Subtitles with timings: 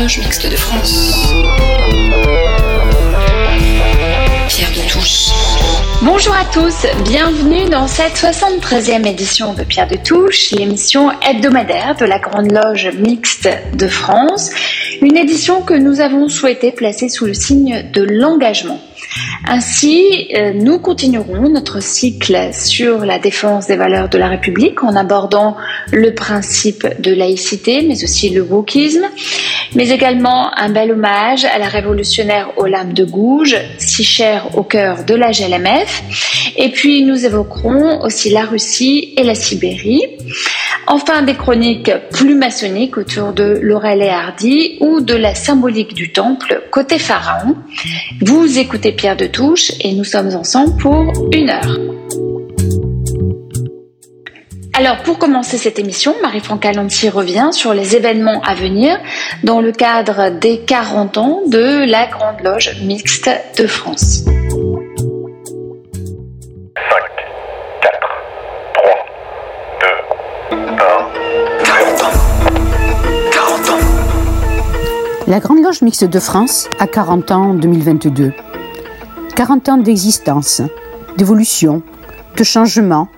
[0.00, 1.34] Mixte de France.
[4.48, 5.28] Pierre de Touche.
[6.00, 12.06] Bonjour à tous, bienvenue dans cette 73e édition de Pierre de Touche, l'émission hebdomadaire de
[12.06, 14.50] la Grande Loge Mixte de France,
[15.02, 18.80] une édition que nous avons souhaité placer sous le signe de l'engagement.
[19.46, 24.94] Ainsi, euh, nous continuerons notre cycle sur la défense des valeurs de la République en
[24.94, 25.56] abordant
[25.92, 29.06] le principe de laïcité, mais aussi le wokisme,
[29.74, 35.04] mais également un bel hommage à la révolutionnaire Olympe de Gouges, si chère au cœur
[35.04, 36.02] de la GLMF.
[36.56, 40.02] Et puis, nous évoquerons aussi la Russie et la Sibérie.
[40.86, 46.12] Enfin, des chroniques plus maçonniques autour de Laurel et Hardy ou de la symbolique du
[46.12, 47.54] temple côté pharaon.
[48.20, 51.78] Vous écoutez Pierre de Touche et nous sommes ensemble pour une heure.
[54.72, 58.98] Alors, pour commencer cette émission, Marie-Franca Lancy revient sur les événements à venir
[59.44, 64.24] dans le cadre des 40 ans de la Grande Loge Mixte de France.
[64.24, 64.30] 5,
[67.82, 67.98] 4,
[68.74, 68.84] 3,
[69.82, 71.64] 2, 1.
[71.64, 72.16] 40 ans
[73.32, 73.84] 40 ans
[75.26, 78.32] La Grande Loge Mixte de France a 40 ans en 2022.
[79.40, 80.60] 40 ans d'existence,
[81.16, 81.82] d'évolution,
[82.36, 83.08] de changement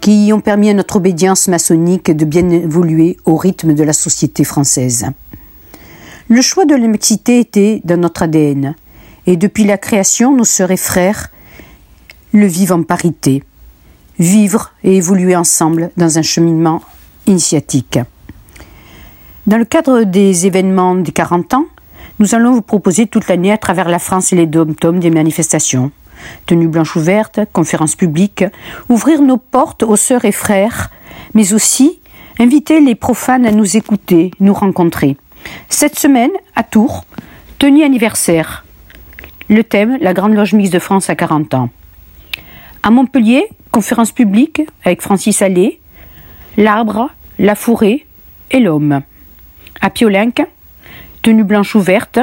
[0.00, 4.44] qui ont permis à notre obédience maçonnique de bien évoluer au rythme de la société
[4.44, 5.04] française.
[6.28, 8.76] Le choix de la mixité était dans notre ADN,
[9.26, 11.30] et depuis la création, sœurs et frères
[12.32, 13.44] le vivent en parité,
[14.18, 16.80] vivre et évoluer ensemble dans un cheminement
[17.26, 17.98] initiatique.
[19.46, 21.66] Dans le cadre des événements des 40 ans,
[22.18, 25.92] nous allons vous proposer toute l'année à travers la France et les dom-toms des manifestations,
[26.46, 28.44] tenues blanches ouvertes, conférences publiques,
[28.88, 30.90] ouvrir nos portes aux sœurs et frères,
[31.34, 32.00] mais aussi
[32.38, 35.16] inviter les profanes à nous écouter, nous rencontrer.
[35.68, 37.04] Cette semaine, à Tours,
[37.58, 38.64] tenue anniversaire.
[39.48, 41.70] Le thème, la Grande Loge Mixte de France à 40 ans.
[42.82, 45.80] À Montpellier, conférence publique avec Francis Allais,
[46.56, 48.06] l'arbre, la forêt
[48.50, 49.02] et l'homme.
[49.80, 50.44] À Piolenc,
[51.22, 52.18] tenue blanche ouverte.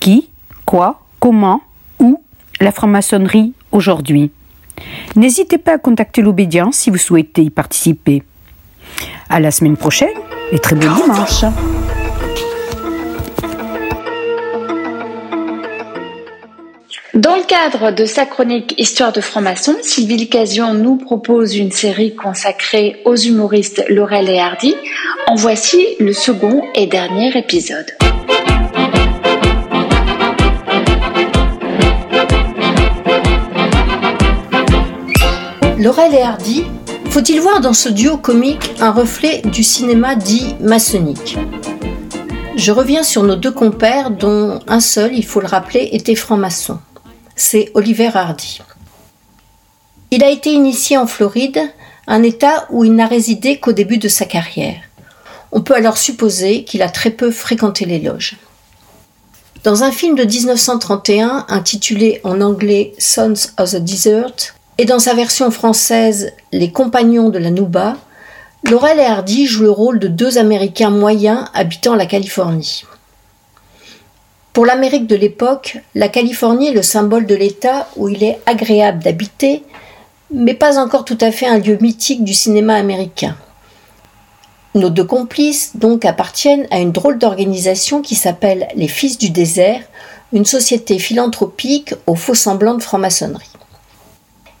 [0.00, 0.30] Qui,
[0.64, 1.62] quoi, comment,
[1.98, 2.22] où
[2.60, 4.30] la franc-maçonnerie aujourd'hui.
[5.16, 8.22] N'hésitez pas à contacter l'obédience si vous souhaitez y participer.
[9.28, 10.08] À la semaine prochaine
[10.52, 11.44] et très bon dimanche.
[17.14, 22.16] Dans le cadre de sa chronique Histoire de franc-maçon, Sylvie Licasion nous propose une série
[22.16, 24.74] consacrée aux humoristes Laurel et Hardy.
[25.28, 27.86] En voici le second et dernier épisode.
[35.78, 36.64] Laurel et Hardy,
[37.10, 41.38] faut-il voir dans ce duo comique un reflet du cinéma dit maçonnique?
[42.56, 46.80] Je reviens sur nos deux compères dont un seul, il faut le rappeler, était franc-maçon
[47.36, 48.60] c'est Oliver Hardy.
[50.10, 51.60] Il a été initié en Floride,
[52.06, 54.80] un État où il n'a résidé qu'au début de sa carrière.
[55.52, 58.36] On peut alors supposer qu'il a très peu fréquenté les loges.
[59.62, 65.14] Dans un film de 1931 intitulé en anglais Sons of the Desert et dans sa
[65.14, 67.96] version française Les Compagnons de la Nouba,
[68.68, 72.84] Laurel et Hardy jouent le rôle de deux Américains moyens habitant la Californie.
[74.54, 79.02] Pour l'Amérique de l'époque, la Californie est le symbole de l'État où il est agréable
[79.02, 79.64] d'habiter,
[80.32, 83.36] mais pas encore tout à fait un lieu mythique du cinéma américain.
[84.76, 89.80] Nos deux complices donc appartiennent à une drôle d'organisation qui s'appelle les Fils du désert,
[90.32, 93.50] une société philanthropique au faux semblant de franc-maçonnerie.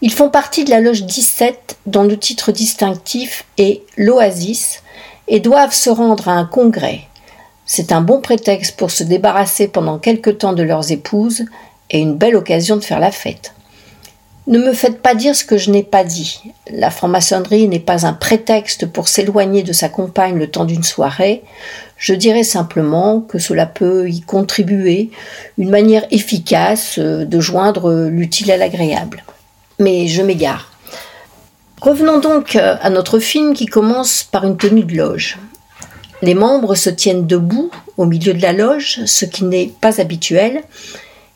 [0.02, 4.82] Ils font partie de la loge 17 dont le titre distinctif est l'Oasis
[5.28, 7.02] et doivent se rendre à un congrès,
[7.66, 11.44] c'est un bon prétexte pour se débarrasser pendant quelque temps de leurs épouses
[11.90, 13.54] et une belle occasion de faire la fête.
[14.46, 16.42] Ne me faites pas dire ce que je n'ai pas dit.
[16.70, 21.42] La franc-maçonnerie n'est pas un prétexte pour s'éloigner de sa compagne le temps d'une soirée.
[21.96, 25.10] Je dirais simplement que cela peut y contribuer,
[25.56, 29.24] une manière efficace euh, de joindre l'utile à l'agréable.
[29.78, 30.72] Mais je m'égare.
[31.80, 35.38] Revenons donc euh, à notre film qui commence par une tenue de loge.
[36.24, 40.62] Les membres se tiennent debout au milieu de la loge, ce qui n'est pas habituel.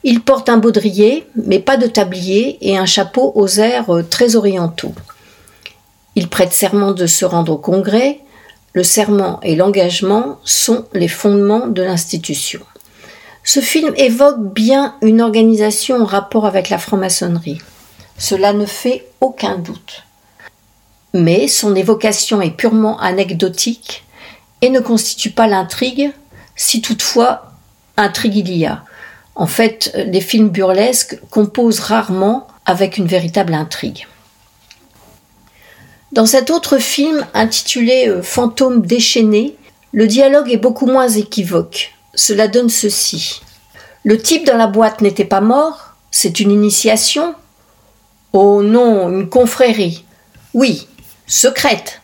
[0.02, 4.94] Ils portent un baudrier, mais pas de tablier, et un chapeau aux airs très orientaux.
[6.16, 8.20] Ils prêtent serment de se rendre au congrès.
[8.72, 12.60] Le serment et l'engagement sont les fondements de l'institution.
[13.44, 17.60] Ce film évoque bien une organisation en rapport avec la franc-maçonnerie.
[18.16, 20.04] Cela ne fait aucun doute.
[21.12, 24.06] Mais son évocation est purement anecdotique
[24.62, 26.12] et ne constitue pas l'intrigue,
[26.56, 27.52] si toutefois
[27.96, 28.84] intrigue il y a.
[29.34, 34.06] En fait, les films burlesques composent rarement avec une véritable intrigue.
[36.12, 39.56] Dans cet autre film intitulé euh, Fantôme déchaîné,
[39.92, 41.92] le dialogue est beaucoup moins équivoque.
[42.14, 43.42] Cela donne ceci.
[44.04, 47.34] Le type dans la boîte n'était pas mort C'est une initiation?
[48.32, 50.04] Oh non, une confrérie.
[50.54, 50.88] Oui,
[51.26, 51.97] secrète.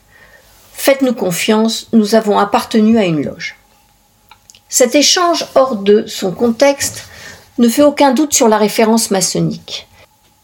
[0.85, 3.57] Faites-nous confiance, nous avons appartenu à une loge.
[4.69, 7.05] Cet échange hors de son contexte
[7.57, 9.89] ne fait aucun doute sur la référence maçonnique.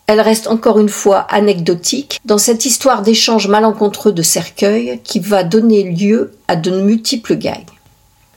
[0.07, 5.45] Elle reste encore une fois anecdotique dans cette histoire d'échange malencontreux de cercueils qui va
[5.45, 7.69] donner lieu à de multiples gags.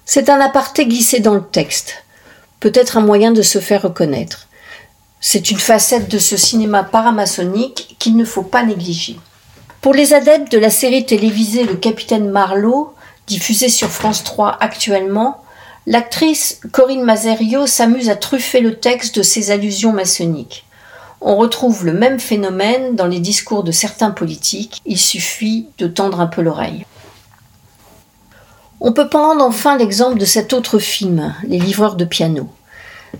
[0.03, 2.03] C'est un aparté glissé dans le texte,
[2.59, 4.49] peut-être un moyen de se faire reconnaître.
[5.21, 9.17] C'est une facette de ce cinéma paramaçonnique qu'il ne faut pas négliger.
[9.83, 12.93] Pour les adeptes de la série télévisée Le Capitaine Marlowe,
[13.27, 15.43] diffusée sur France 3 actuellement,
[15.87, 20.65] L'actrice Corinne Mazerio s'amuse à truffer le texte de ses allusions maçonniques.
[21.19, 26.21] On retrouve le même phénomène dans les discours de certains politiques, il suffit de tendre
[26.21, 26.85] un peu l'oreille.
[28.79, 32.47] On peut prendre enfin l'exemple de cet autre film, Les livreurs de piano.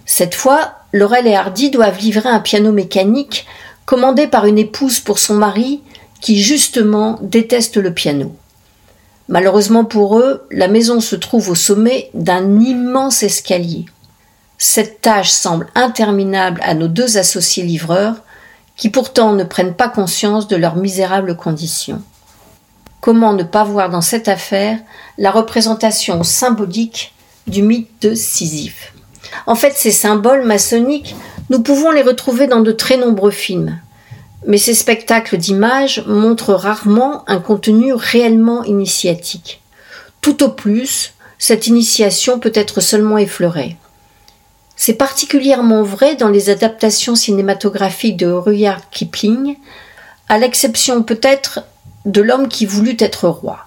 [0.05, 3.47] Cette fois, Laurel et Hardy doivent livrer un piano mécanique
[3.85, 5.81] commandé par une épouse pour son mari
[6.23, 8.33] qui justement déteste le piano.
[9.27, 13.85] Malheureusement pour eux, la maison se trouve au sommet d'un immense escalier.
[14.57, 18.15] Cette tâche semble interminable à nos deux associés livreurs,
[18.77, 22.01] qui pourtant ne prennent pas conscience de leurs misérables conditions.
[23.01, 24.79] Comment ne pas voir dans cette affaire
[25.17, 27.13] la représentation symbolique
[27.47, 28.93] du mythe de Sisyphe?
[29.45, 31.17] En fait, ces symboles maçonniques,
[31.49, 33.77] nous pouvons les retrouver dans de très nombreux films.
[34.45, 39.61] Mais ces spectacles d'images montrent rarement un contenu réellement initiatique.
[40.21, 43.77] Tout au plus, cette initiation peut être seulement effleurée.
[44.75, 49.57] C'est particulièrement vrai dans les adaptations cinématographiques de Rudyard Kipling,
[50.29, 51.61] à l'exception peut-être
[52.05, 53.59] de l'homme qui voulut être roi.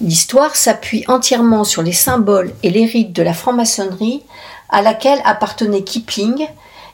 [0.00, 4.22] L'histoire s'appuie entièrement sur les symboles et les rites de la franc-maçonnerie
[4.70, 6.46] à laquelle appartenait Kipling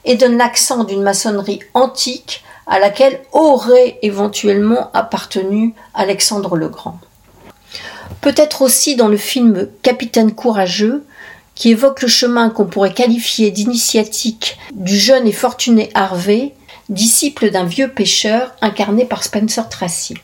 [0.04, 6.98] et donne l'accent d'une maçonnerie antique à laquelle aurait éventuellement appartenu Alexandre le Grand.
[8.20, 11.04] Peut-être aussi dans le film Capitaine courageux,
[11.54, 16.54] qui évoque le chemin qu'on pourrait qualifier d'initiatique du jeune et fortuné Harvey,
[16.88, 20.14] disciple d'un vieux pêcheur incarné par Spencer Tracy.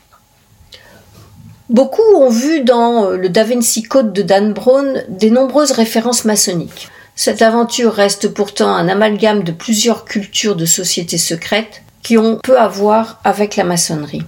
[1.69, 6.89] Beaucoup ont vu dans le Da Vinci Code de Dan Brown des nombreuses références maçonniques.
[7.15, 11.81] Cette aventure reste pourtant un amalgame de plusieurs cultures de sociétés secrètes,
[12.17, 14.23] ont peu à voir avec la maçonnerie.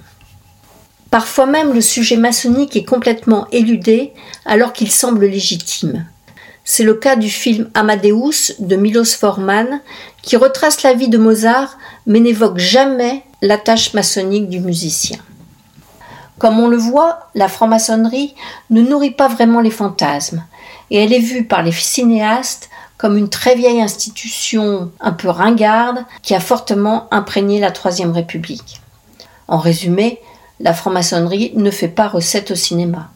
[1.11, 4.13] Parfois même le sujet maçonnique est complètement éludé
[4.45, 6.05] alors qu'il semble légitime.
[6.63, 9.81] C'est le cas du film Amadeus de Milos Forman
[10.23, 11.77] qui retrace la vie de Mozart
[12.07, 15.19] mais n'évoque jamais la tâche maçonnique du musicien.
[16.37, 18.35] Comme on le voit, la franc-maçonnerie
[18.69, 20.43] ne nourrit pas vraiment les fantasmes
[20.91, 26.05] et elle est vue par les cinéastes comme une très vieille institution un peu ringarde
[26.21, 28.81] qui a fortement imprégné la Troisième République.
[29.47, 30.19] En résumé,
[30.59, 33.09] la franc-maçonnerie ne fait pas recette au cinéma.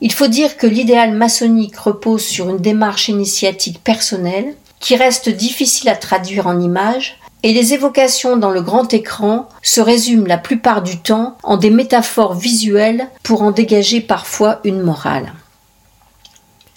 [0.00, 5.90] Il faut dire que l'idéal maçonnique repose sur une démarche initiatique personnelle qui reste difficile
[5.90, 10.82] à traduire en images et les évocations dans le grand écran se résument la plupart
[10.82, 15.32] du temps en des métaphores visuelles pour en dégager parfois une morale.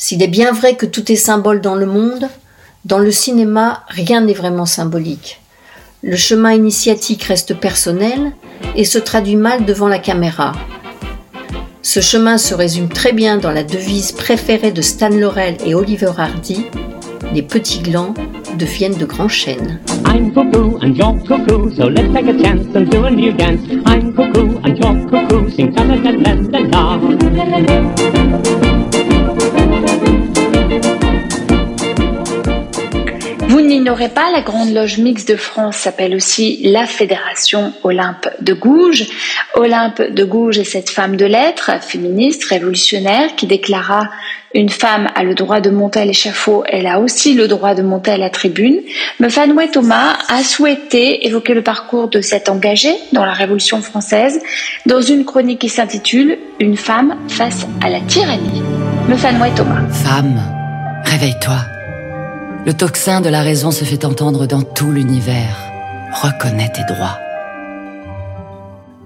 [0.04, 2.28] S'il est bien vrai que tout est symbole dans le monde,
[2.84, 5.40] dans le cinéma, rien n'est vraiment symbolique.
[6.02, 8.34] Le chemin initiatique reste personnel
[8.76, 10.52] et se traduit mal devant la caméra.
[11.82, 16.12] Ce chemin se résume très bien dans la devise préférée de Stan Laurel et Oliver
[16.18, 16.66] Hardy
[17.34, 18.14] Les petits glands
[18.60, 19.80] deviennent de grands chênes.
[28.46, 28.73] I'm.
[33.54, 38.52] Vous n'ignorez pas, la Grande Loge Mixte de France s'appelle aussi la Fédération Olympe de
[38.54, 39.06] Gouges.
[39.54, 44.10] Olympe de Gouges est cette femme de lettres, féministe, révolutionnaire, qui déclara
[44.56, 47.84] une femme a le droit de monter à l'échafaud, elle a aussi le droit de
[47.84, 48.80] monter à la tribune.
[49.20, 54.42] Mefanoué Thomas a souhaité évoquer le parcours de cette engagée dans la Révolution française
[54.88, 58.64] dans une chronique qui s'intitule Une femme face à la tyrannie.
[59.08, 59.88] Mefanoué Thomas.
[59.92, 60.42] Femme,
[61.04, 61.73] réveille-toi.
[62.66, 65.58] Le tocsin de la raison se fait entendre dans tout l'univers.
[66.14, 67.20] Reconnais tes droits.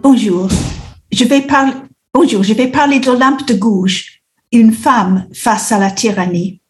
[0.03, 0.47] Bonjour.
[1.11, 1.73] Je vais parler,
[2.13, 4.21] bonjour, je vais parler de l'Olympe de Gouges,
[4.51, 6.61] une femme face à la tyrannie.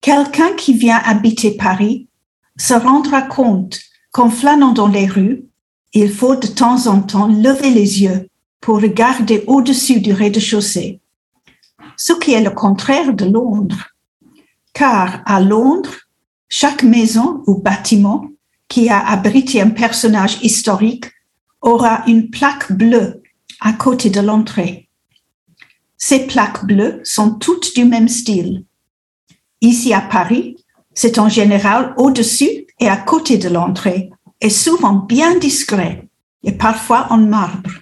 [0.00, 2.08] Quelqu'un qui vient habiter Paris
[2.56, 3.80] se rendra compte
[4.10, 5.44] qu'en flânant dans les rues,
[5.92, 8.26] il faut de temps en temps lever les yeux
[8.62, 11.02] pour regarder au-dessus du rez-de-chaussée,
[11.98, 13.97] ce qui est le contraire de Londres.
[14.78, 15.96] Car à Londres,
[16.48, 18.28] chaque maison ou bâtiment
[18.68, 21.06] qui a abrité un personnage historique
[21.60, 23.20] aura une plaque bleue
[23.58, 24.88] à côté de l'entrée.
[25.96, 28.66] Ces plaques bleues sont toutes du même style.
[29.60, 30.54] Ici à Paris,
[30.94, 36.08] c'est en général au-dessus et à côté de l'entrée, et souvent bien discret,
[36.44, 37.72] et parfois en marbre.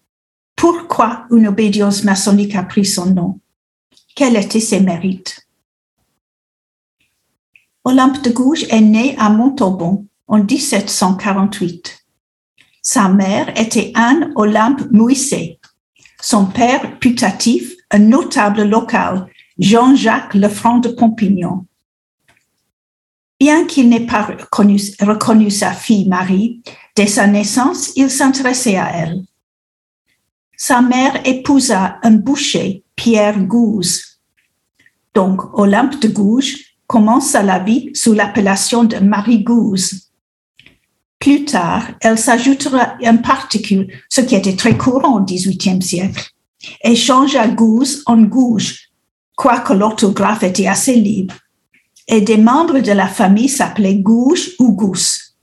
[0.56, 3.42] Pourquoi une obédience maçonnique a pris son nom?
[4.16, 5.46] Quels étaient ses mérites?
[7.84, 12.06] Olympe de Gouges est né à Montauban en 1748.
[12.82, 15.60] Sa mère était Anne Olympe Mouisset,
[16.22, 19.28] son père putatif, un notable local,
[19.60, 21.66] Jean-Jacques Lefranc de Pompignan.
[23.40, 26.64] Bien qu'il n'ait pas reconnu, sa fille Marie,
[26.96, 29.24] dès sa naissance, il s'intéressait à elle.
[30.56, 34.20] Sa mère épousa un boucher, Pierre Gouze.
[35.14, 40.11] Donc, Olympe de Gouges commença la vie sous l'appellation de Marie Gouze.
[41.22, 46.32] Plus tard, elle s'ajoutera en particule, ce qui était très courant au XVIIIe siècle,
[46.84, 48.90] et changea Gouze en Gouge,
[49.36, 51.36] quoique l'orthographe était assez libre.
[52.08, 55.38] Et des membres de la famille s'appelaient Gouge ou Gousse.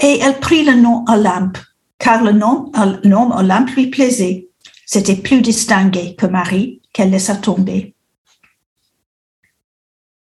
[0.00, 1.58] Et elle prit le nom Olympe,
[1.98, 4.48] car le nom, le nom Olympe lui plaisait.
[4.86, 7.94] C'était plus distingué que Marie, qu'elle laissa tomber.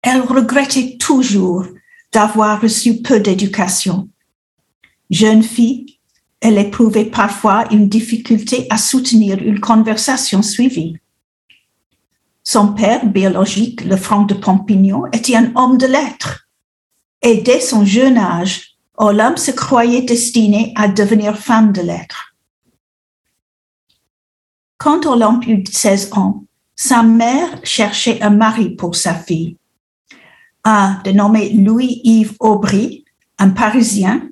[0.03, 1.65] Elle regrettait toujours
[2.13, 4.11] d'avoir reçu peu d'éducation
[5.13, 5.99] Jeune fille,
[6.41, 10.97] elle éprouvait parfois une difficulté à soutenir une conversation suivie.
[12.43, 16.49] Son père biologique, le Franc de Pompignan, était un homme de lettres.
[17.21, 22.35] Et dès son jeune âge, Olympe se croyait destinée à devenir femme de lettres.
[24.79, 29.59] Quand Olympe eut 16 ans, sa mère cherchait un mari pour sa fille.
[30.65, 33.05] Un dénommé Louis-Yves Aubry,
[33.39, 34.32] un Parisien,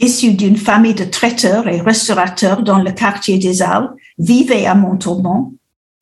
[0.00, 5.52] issu d'une famille de traiteurs et restaurateurs dans le quartier des Halles, vivait à Montauban,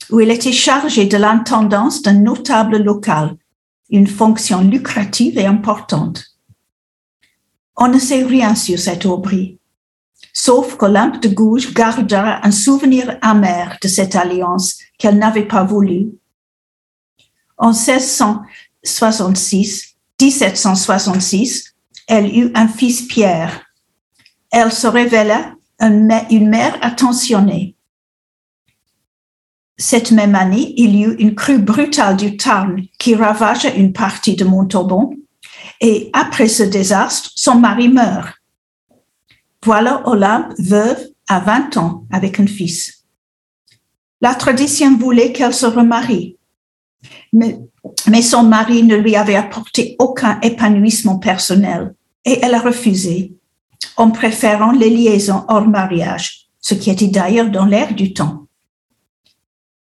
[0.09, 3.37] où il était chargé de l'intendance d'un notable local,
[3.89, 6.25] une fonction lucrative et importante.
[7.75, 9.59] On ne sait rien sur cet Aubry,
[10.33, 16.09] sauf qu'Olympe de Gouges garda un souvenir amer de cette alliance qu'elle n'avait pas voulu.
[17.57, 21.75] En 1666, 1766,
[22.07, 23.63] elle eut un fils Pierre,
[24.53, 27.75] elle se révéla une mère attentionnée.
[29.77, 34.35] Cette même année, il y eut une crue brutale du Tarn qui ravagea une partie
[34.35, 35.11] de Montauban
[35.81, 38.35] et après ce désastre, son mari meurt.
[39.65, 43.05] Voilà Olympe, veuve, à 20 ans, avec un fils.
[44.21, 46.37] La tradition voulait qu'elle se remarie,
[47.33, 47.59] mais,
[48.07, 53.33] mais son mari ne lui avait apporté aucun épanouissement personnel et elle a refusé
[53.97, 58.47] en préférant les liaisons hors mariage, ce qui était d'ailleurs dans l'air du temps.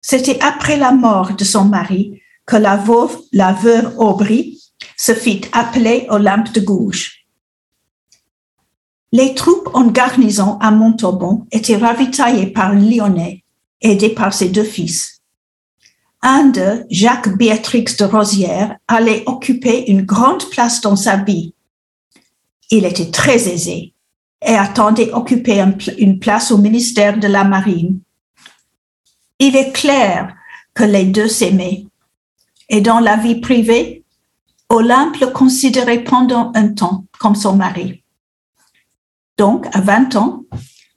[0.01, 4.61] C'était après la mort de son mari que la veuve, la veuve Aubry,
[4.97, 7.27] se fit appeler Olympe de Gouges.
[9.13, 13.43] Les troupes en garnison à Montauban étaient ravitaillées par Lyonnais,
[13.81, 15.23] aidés par ses deux fils.
[16.23, 21.55] Un d'eux, Jacques Béatrix de Rosière, allait occuper une grande place dans sa vie
[22.71, 23.95] il était très aisé
[24.45, 25.65] et attendait occuper
[25.99, 28.01] une place au ministère de la Marine.
[29.39, 30.35] Il est clair
[30.75, 31.87] que les deux s'aimaient.
[32.69, 34.05] Et dans la vie privée,
[34.69, 38.03] Olympe le considérait pendant un temps comme son mari.
[39.39, 40.43] Donc, à 20 ans,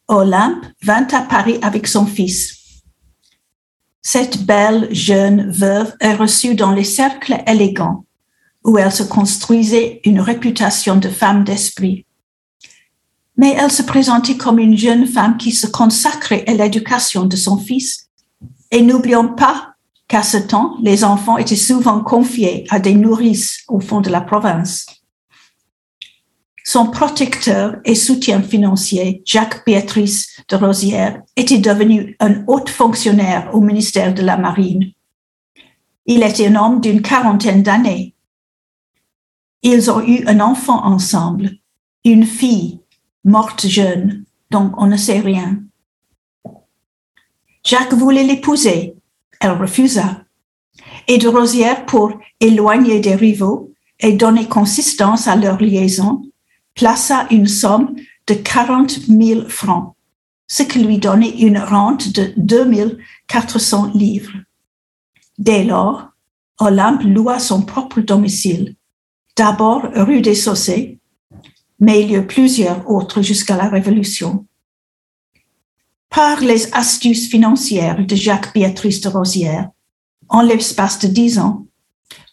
[0.08, 2.56] Olympe vint à Paris avec son fils.
[4.02, 8.06] Cette belle jeune veuve est reçue dans les cercles élégants,
[8.70, 12.06] où elle se construisait une réputation de femme d'esprit.
[13.36, 17.58] Mais elle se présentait comme une jeune femme qui se consacrait à l'éducation de son
[17.58, 18.10] fils.
[18.70, 19.74] Et n'oublions pas
[20.08, 24.22] qu'à ce temps, les enfants étaient souvent confiés à des nourrices au fond de la
[24.22, 24.86] province.
[26.64, 33.62] Son protecteur et soutien financier, Jacques Béatrice de Rosière, était devenu un haut fonctionnaire au
[33.62, 34.92] ministère de la Marine.
[36.06, 38.14] Il était un homme d'une quarantaine d'années.
[39.62, 41.52] Ils ont eu un enfant ensemble,
[42.06, 42.80] une fille
[43.26, 45.60] morte jeune, dont on ne sait rien.
[47.64, 48.96] Jacques voulait l'épouser,
[49.42, 50.24] elle refusa.
[51.08, 56.24] Et de Rosière, pour éloigner des rivaux et donner consistance à leur liaison,
[56.74, 57.96] plaça une somme
[58.28, 59.96] de 40 000 francs,
[60.48, 62.98] ce qui lui donnait une rente de 2
[63.28, 64.34] 400 livres.
[65.38, 66.08] Dès lors,
[66.60, 68.76] Olympe loua son propre domicile,
[69.40, 70.98] d'abord rue des Saussets,
[71.80, 74.46] mais il y eut plusieurs autres jusqu'à la Révolution.
[76.10, 79.70] Par les astuces financières de Jacques Béatrice de Rosière,
[80.28, 81.66] en l'espace de dix ans,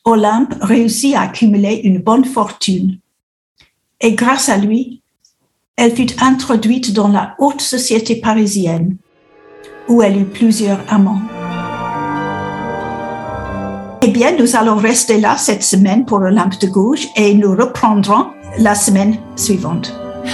[0.04, 2.98] Olympe réussit à accumuler une bonne fortune
[4.00, 5.02] et grâce à lui,
[5.76, 8.96] elle fut introduite dans la haute société parisienne,
[9.88, 11.22] où elle eut plusieurs amants.
[14.16, 19.18] Nous allons rester là cette semaine pour Olympe de Gouges et nous reprendrons la semaine
[19.36, 19.92] suivante.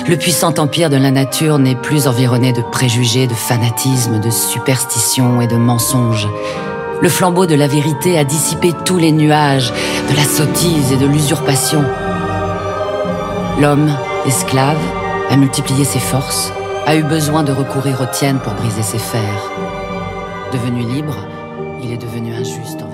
[0.08, 5.40] Le puissant empire de la nature n'est plus environné de préjugés, de fanatisme, de superstitions
[5.40, 6.28] et de mensonges.
[7.00, 9.72] Le flambeau de la vérité a dissipé tous les nuages
[10.08, 11.82] de la sottise et de l'usurpation.
[13.60, 13.90] L'homme,
[14.26, 14.78] esclave,
[15.28, 16.52] a multiplié ses forces,
[16.86, 19.50] a eu besoin de recourir aux tiennes pour briser ses fers.
[20.52, 21.16] Devenu libre,
[21.82, 22.84] il est devenu injuste.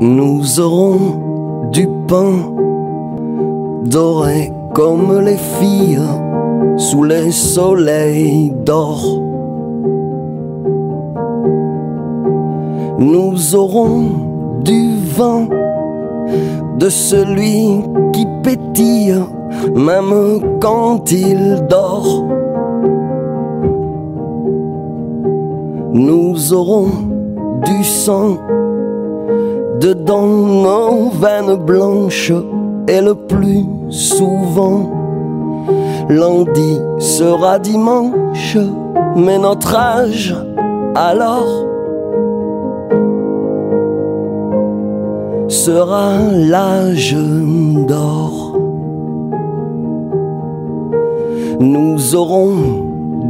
[0.00, 2.32] Nous aurons du pain
[3.84, 6.00] doré comme les filles
[6.76, 9.20] sous les soleils d'or.
[12.98, 14.02] Nous aurons
[14.64, 15.46] du vin
[16.78, 17.80] de celui
[18.12, 19.14] qui pétille
[19.76, 22.24] même quand il dort.
[25.92, 26.88] Nous aurons
[27.64, 28.38] du sang
[29.84, 32.32] dedans nos veines blanches
[32.88, 34.90] et le plus souvent
[36.08, 38.56] lundi sera dimanche,
[39.14, 40.34] mais notre âge
[40.94, 41.66] alors
[45.48, 47.16] sera l'âge
[47.86, 48.56] d'or.
[51.60, 52.54] Nous aurons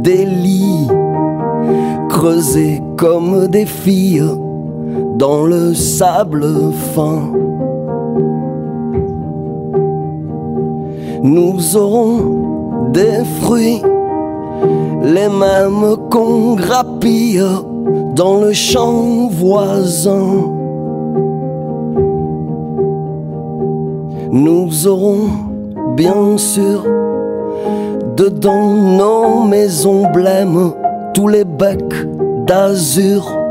[0.03, 0.87] des lits
[2.07, 4.23] creusés comme des filles
[5.17, 6.45] dans le sable
[6.93, 7.31] fin.
[11.23, 13.81] Nous aurons des fruits,
[15.01, 17.43] les mêmes qu'on grappille
[18.15, 20.51] dans le champ voisin.
[24.31, 25.29] Nous aurons
[25.95, 26.83] bien sûr
[28.17, 30.71] Dedans nos maisons blêmes,
[31.13, 32.07] tous les becs
[32.47, 33.44] d'azur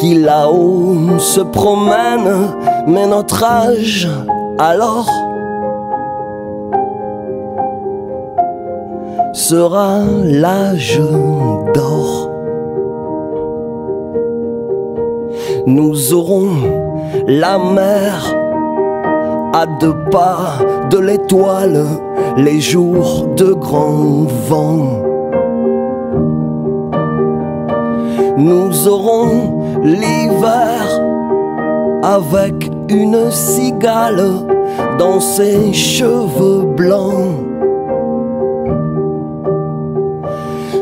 [0.00, 2.48] qui là-haut se promènent,
[2.86, 4.08] mais notre âge
[4.58, 5.10] alors
[9.34, 11.00] sera l'âge
[11.74, 12.30] d'or.
[15.66, 16.48] Nous aurons
[17.26, 18.34] la mer
[19.52, 20.54] à deux pas
[20.90, 21.84] de l'étoile
[22.38, 25.02] les jours de grand vent.
[28.38, 29.49] Nous aurons
[29.82, 31.00] l'hiver
[32.02, 34.30] avec une cigale
[34.98, 37.46] dans ses cheveux blancs.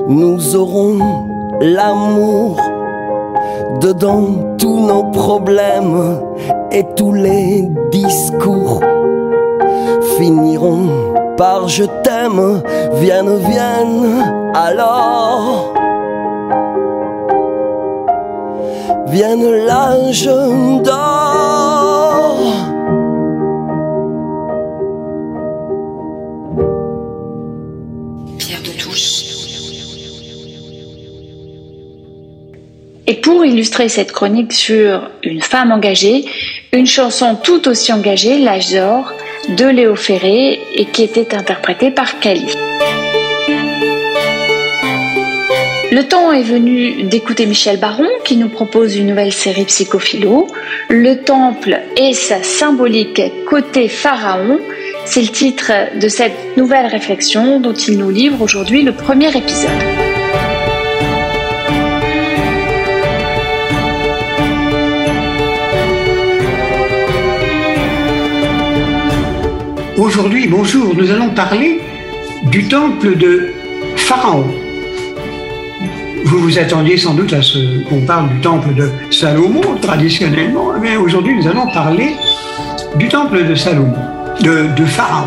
[0.08, 0.98] Nous aurons
[1.60, 2.56] l'amour
[3.80, 6.20] dedans tous nos problèmes
[6.72, 8.80] et tous les discours
[10.16, 10.88] finiront
[11.36, 12.62] par je t'aime,
[12.94, 15.72] vienne, vienne, alors.
[19.10, 20.84] Vienne l'âge d'or.
[28.38, 29.22] Pierre de Touche.
[33.06, 36.26] Et pour illustrer cette chronique sur une femme engagée,
[36.74, 39.12] une chanson tout aussi engagée, L'âge d'or,
[39.48, 42.54] de Léo Ferré et qui était interprétée par Cali.
[45.90, 50.46] Le temps est venu d'écouter Michel Baron qui nous propose une nouvelle série psychophilo.
[50.90, 54.58] Le temple et sa symbolique côté pharaon.
[55.06, 59.70] C'est le titre de cette nouvelle réflexion dont il nous livre aujourd'hui le premier épisode.
[69.96, 71.80] Aujourd'hui, bonjour, nous allons parler
[72.50, 73.54] du temple de
[73.96, 74.67] Pharaon.
[76.24, 80.96] Vous vous attendiez sans doute à ce qu'on parle du temple de Salomon traditionnellement, mais
[80.96, 82.16] aujourd'hui nous allons parler
[82.96, 83.94] du temple de Salomon,
[84.40, 85.26] de, Pharaon.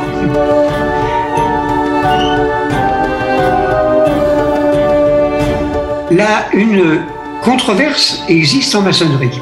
[6.12, 7.02] Là, une
[7.42, 9.40] controverse existe en maçonnerie.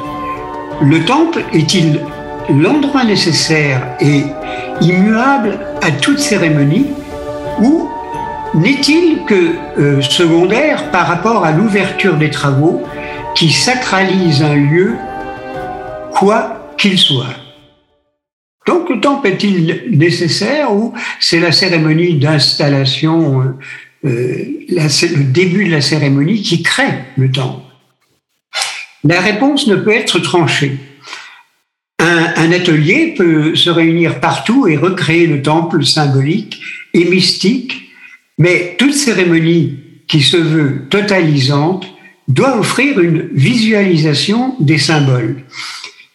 [0.80, 2.00] Le temple est-il
[2.48, 4.24] l'endroit nécessaire et
[4.80, 6.86] immuable à toute cérémonie
[7.60, 7.88] ou
[8.54, 12.82] n'est-il que euh, secondaire par rapport à l'ouverture des travaux
[13.34, 14.96] qui sacralise un lieu,
[16.12, 17.36] quoi qu'il soit?
[18.66, 25.70] Donc le temple est-il nécessaire ou c'est la cérémonie d'installation, euh, euh, le début de
[25.70, 27.62] la cérémonie qui crée le temple?
[29.04, 30.76] La réponse ne peut être tranchée.
[31.98, 36.60] Un, atelier peut se réunir partout et recréer le temple symbolique
[36.94, 37.89] et mystique,
[38.40, 41.86] mais toute cérémonie qui se veut totalisante
[42.26, 45.42] doit offrir une visualisation des symboles,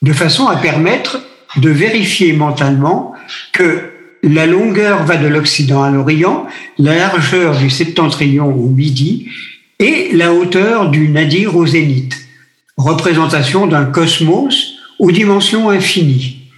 [0.01, 1.21] de façon à permettre
[1.57, 3.13] de vérifier mentalement
[3.53, 3.91] que
[4.23, 6.47] la longueur va de l'Occident à l'Orient,
[6.79, 9.29] la largeur du septentrion au Midi
[9.77, 12.17] et la hauteur du nadir au zénith,
[12.75, 16.49] représentation d'un cosmos aux dimensions infinies.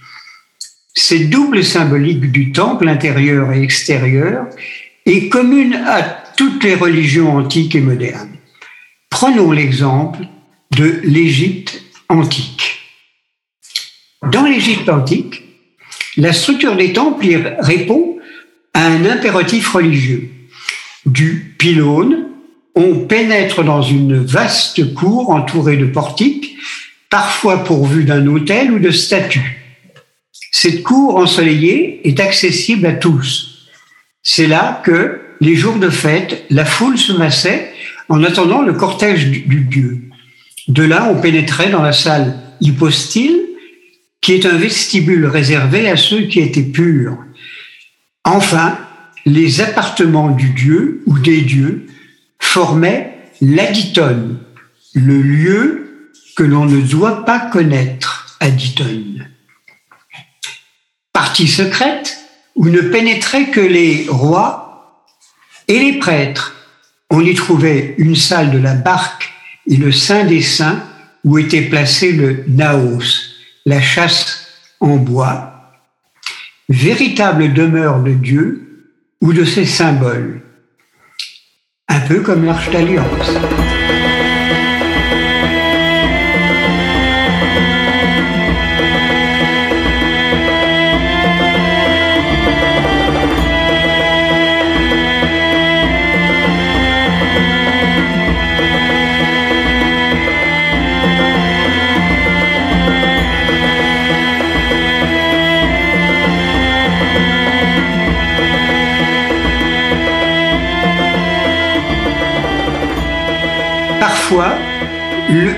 [0.94, 4.46] Cette double symbolique du temple intérieur et extérieur
[5.08, 6.02] est commune à
[6.36, 8.36] toutes les religions antiques et modernes.
[9.10, 10.20] Prenons l'exemple
[10.76, 12.80] de l'Égypte antique.
[14.30, 15.42] Dans l'Égypte antique,
[16.16, 18.18] la structure des temples répond
[18.74, 20.30] à un impératif religieux.
[21.06, 22.28] Du pylône,
[22.74, 26.56] on pénètre dans une vaste cour entourée de portiques
[27.10, 29.64] parfois pourvue d'un hôtel ou de statues.
[30.52, 33.57] Cette cour ensoleillée est accessible à tous.
[34.30, 37.72] C'est là que, les jours de fête, la foule se massait
[38.10, 40.02] en attendant le cortège du dieu.
[40.68, 43.40] De là, on pénétrait dans la salle hypostyle,
[44.20, 47.16] qui est un vestibule réservé à ceux qui étaient purs.
[48.22, 48.78] Enfin,
[49.24, 51.86] les appartements du dieu ou des dieux
[52.38, 54.40] formaient l'aditone,
[54.92, 59.24] le lieu que l'on ne doit pas connaître, à dit-on.
[61.14, 62.27] Partie secrète
[62.58, 65.04] où ne pénétraient que les rois
[65.68, 66.54] et les prêtres.
[67.08, 69.32] On y trouvait une salle de la barque
[69.70, 70.82] et le Saint des Saints
[71.24, 73.04] où était placé le naos,
[73.64, 74.48] la chasse
[74.80, 75.72] en bois,
[76.68, 78.90] véritable demeure de Dieu
[79.20, 80.42] ou de ses symboles,
[81.88, 83.67] un peu comme l'Arche d'Alliance.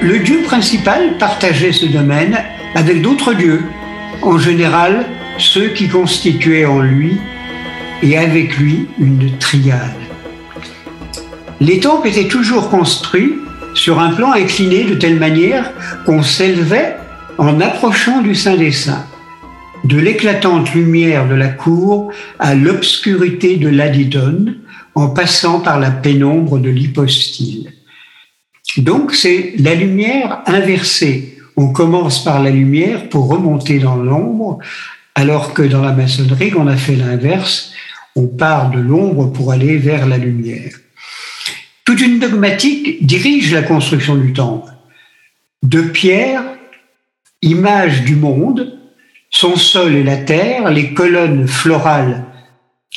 [0.03, 2.39] Le, dieu principal partageait ce domaine
[2.75, 3.63] avec d'autres dieux,
[4.23, 5.07] en général
[5.39, 7.19] ceux qui constituaient en lui
[8.03, 9.95] et avec lui une triade.
[11.61, 13.35] Les temples étaient toujours construits
[13.75, 15.73] sur un plan incliné de telle manière
[16.07, 16.97] qu'on s'élevait
[17.39, 19.07] en approchant du Saint des Saints,
[19.85, 24.55] de l'éclatante lumière de la cour à l'obscurité de l'Adidon,
[24.95, 27.73] en passant par la pénombre de l'hypostyle.
[28.77, 31.39] Donc c'est la lumière inversée.
[31.57, 34.59] On commence par la lumière pour remonter dans l'ombre,
[35.15, 37.73] alors que dans la maçonnerie, on a fait l'inverse.
[38.17, 40.73] On part de l'ombre pour aller vers la lumière.
[41.85, 44.71] Toute une dogmatique dirige la construction du temple.
[45.63, 46.43] De pierre,
[47.43, 48.79] image du monde,
[49.31, 52.25] son sol et la terre, les colonnes florales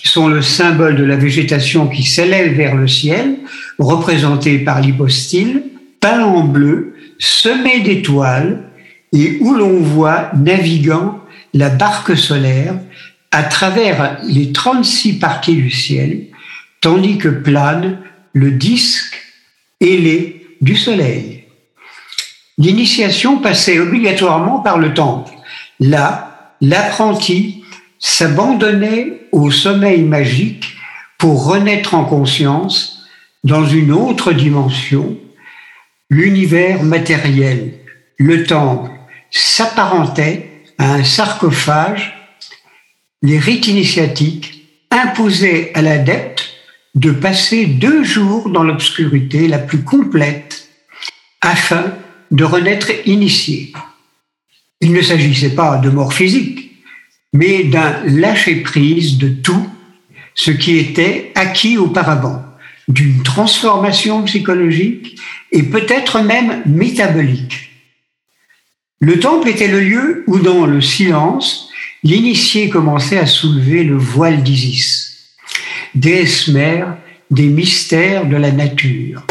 [0.04, 3.38] sont le symbole de la végétation qui s'élève vers le ciel,
[3.78, 5.64] représenté par l'hypostyle,
[6.00, 8.64] peint en bleu, semé d'étoiles,
[9.14, 11.20] et où l'on voit naviguant
[11.54, 12.74] la barque solaire
[13.32, 16.26] à travers les 36 parties du ciel,
[16.82, 18.00] tandis que plane
[18.34, 19.20] le disque
[19.80, 21.44] ailée du soleil.
[22.58, 25.32] L'initiation passait obligatoirement par le temple.
[25.80, 27.63] Là, l'apprenti
[28.04, 30.76] s'abandonnait au sommeil magique
[31.18, 33.08] pour renaître en conscience
[33.46, 35.18] dans une autre dimension,
[36.10, 37.80] l'univers matériel.
[38.18, 38.92] Le temple
[39.32, 42.14] s'apparentait à un sarcophage.
[43.22, 46.50] Les rites initiatiques imposaient à l'adepte
[46.96, 50.68] de passer deux jours dans l'obscurité la plus complète
[51.40, 51.86] afin
[52.32, 53.72] de renaître initié.
[54.82, 56.73] Il ne s'agissait pas de mort physique,
[57.34, 59.68] mais d'un lâcher-prise de tout
[60.36, 62.44] ce qui était acquis auparavant,
[62.88, 65.20] d'une transformation psychologique
[65.52, 67.72] et peut-être même métabolique.
[69.00, 71.70] Le temple était le lieu où, dans le silence,
[72.04, 75.14] l'initié commençait à soulever le voile d'Isis
[75.96, 76.98] déesse mère
[77.30, 79.26] des mystères de la nature.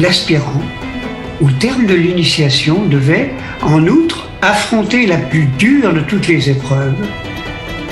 [0.00, 0.62] L'aspirant,
[1.40, 3.32] au terme de l'initiation, devait,
[3.62, 6.94] en outre, affronter la plus dure de toutes les épreuves,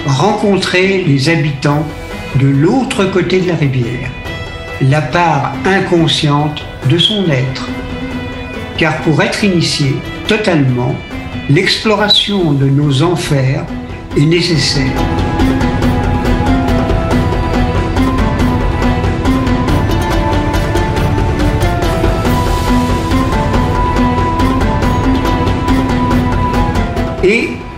[0.07, 1.85] rencontrer les habitants
[2.37, 4.11] de l'autre côté de la rivière,
[4.83, 7.69] la part inconsciente de son être.
[8.79, 9.97] Car pour être initié
[10.29, 10.95] totalement,
[11.49, 13.65] l'exploration de nos enfers
[14.17, 15.26] est nécessaire.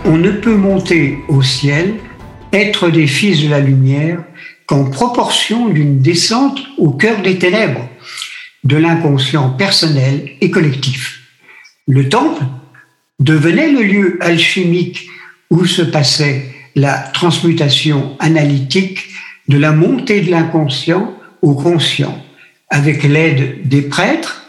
[0.05, 1.95] On ne peut monter au ciel,
[2.53, 4.23] être des fils de la lumière,
[4.65, 7.87] qu'en proportion d'une descente au cœur des ténèbres,
[8.63, 11.21] de l'inconscient personnel et collectif.
[11.87, 12.43] Le temple
[13.19, 15.09] devenait le lieu alchimique
[15.49, 19.09] où se passait la transmutation analytique
[19.47, 22.23] de la montée de l'inconscient au conscient,
[22.69, 24.45] avec l'aide des prêtres,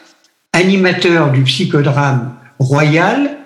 [0.53, 3.39] animateurs du psychodrame royal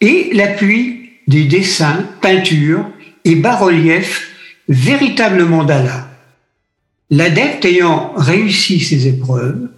[0.00, 2.86] et l'appui des dessins, peintures
[3.24, 4.28] et bas-reliefs
[4.68, 6.08] véritablement mandala.
[7.10, 9.68] L'adepte ayant réussi ces épreuves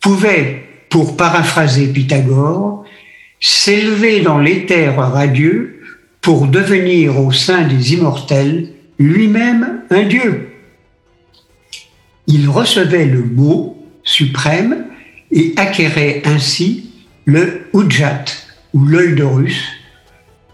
[0.00, 2.84] pouvait, pour paraphraser Pythagore,
[3.40, 5.80] s'élever dans l'éther radieux
[6.20, 10.50] pour devenir au sein des immortels lui-même un dieu.
[12.26, 14.86] Il recevait le mot suprême
[15.30, 16.90] et acquérait ainsi
[17.24, 18.24] le Ujjat
[18.72, 19.64] ou l'œil de russe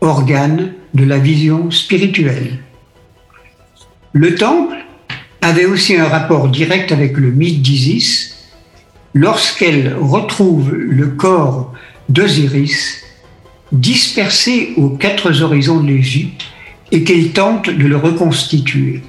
[0.00, 2.58] organe de la vision spirituelle.
[4.12, 4.76] Le temple
[5.40, 8.34] avait aussi un rapport direct avec le mythe d'Isis
[9.14, 11.72] lorsqu'elle retrouve le corps
[12.08, 13.04] d'Osiris
[13.72, 16.44] dispersé aux quatre horizons de l'Égypte
[16.90, 19.02] et qu'elle tente de le reconstituer.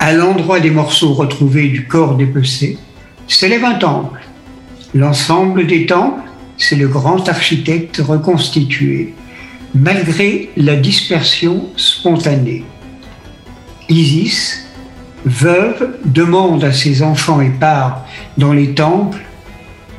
[0.00, 2.78] À l'endroit des morceaux retrouvés du corps dépecé,
[3.28, 4.20] s'élève un temple.
[4.94, 6.22] L'ensemble des temples,
[6.56, 9.14] c'est le grand architecte reconstitué
[9.74, 12.64] malgré la dispersion spontanée.
[13.88, 14.66] Isis,
[15.24, 19.24] veuve, demande à ses enfants épars dans les temples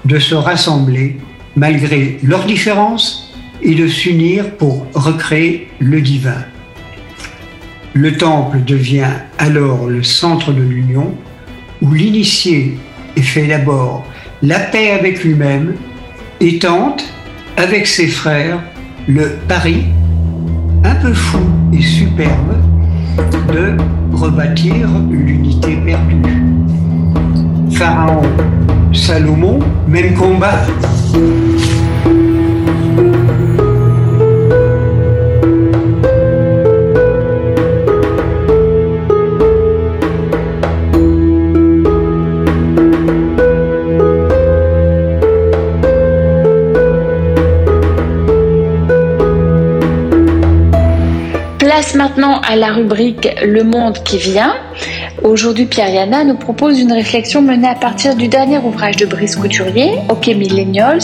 [0.05, 1.17] de se rassembler
[1.55, 6.45] malgré leurs différences et de s'unir pour recréer le divin.
[7.93, 11.13] Le temple devient alors le centre de l'union
[11.81, 12.77] où l'initié
[13.21, 14.05] fait d'abord
[14.41, 15.75] la paix avec lui-même
[16.39, 17.03] et tente,
[17.57, 18.63] avec ses frères,
[19.09, 19.85] le pari
[20.83, 21.39] un peu fou
[21.73, 22.53] et superbe
[23.51, 23.75] de
[24.15, 26.43] rebâtir l'unité perdue.
[27.71, 28.21] Pharaon,
[28.93, 30.59] Salomon, même combat.
[51.95, 54.55] Maintenant à la rubrique Le monde qui vient.
[55.23, 59.35] Aujourd'hui, Pierre Yana nous propose une réflexion menée à partir du dernier ouvrage de Brice
[59.35, 61.03] Couturier, OK Millennials.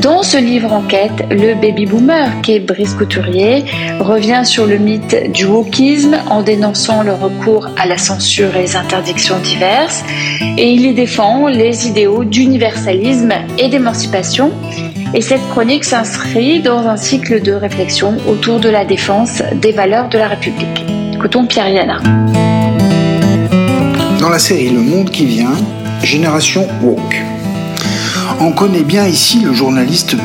[0.00, 3.64] Dans ce livre enquête, le baby boomer, qui est Brice Couturier,
[4.00, 8.76] revient sur le mythe du wokisme en dénonçant le recours à la censure et les
[8.76, 10.04] interdictions diverses.
[10.58, 14.52] Et il y défend les idéaux d'universalisme et d'émancipation
[15.14, 20.08] et cette chronique s'inscrit dans un cycle de réflexion autour de la défense des valeurs
[20.08, 20.86] de la République.
[21.12, 22.00] Écoutons Pierre Yana.
[24.18, 25.52] Dans la série Le Monde qui vient,
[26.02, 27.31] Génération Woke.
[28.44, 30.16] On connaît bien ici le journaliste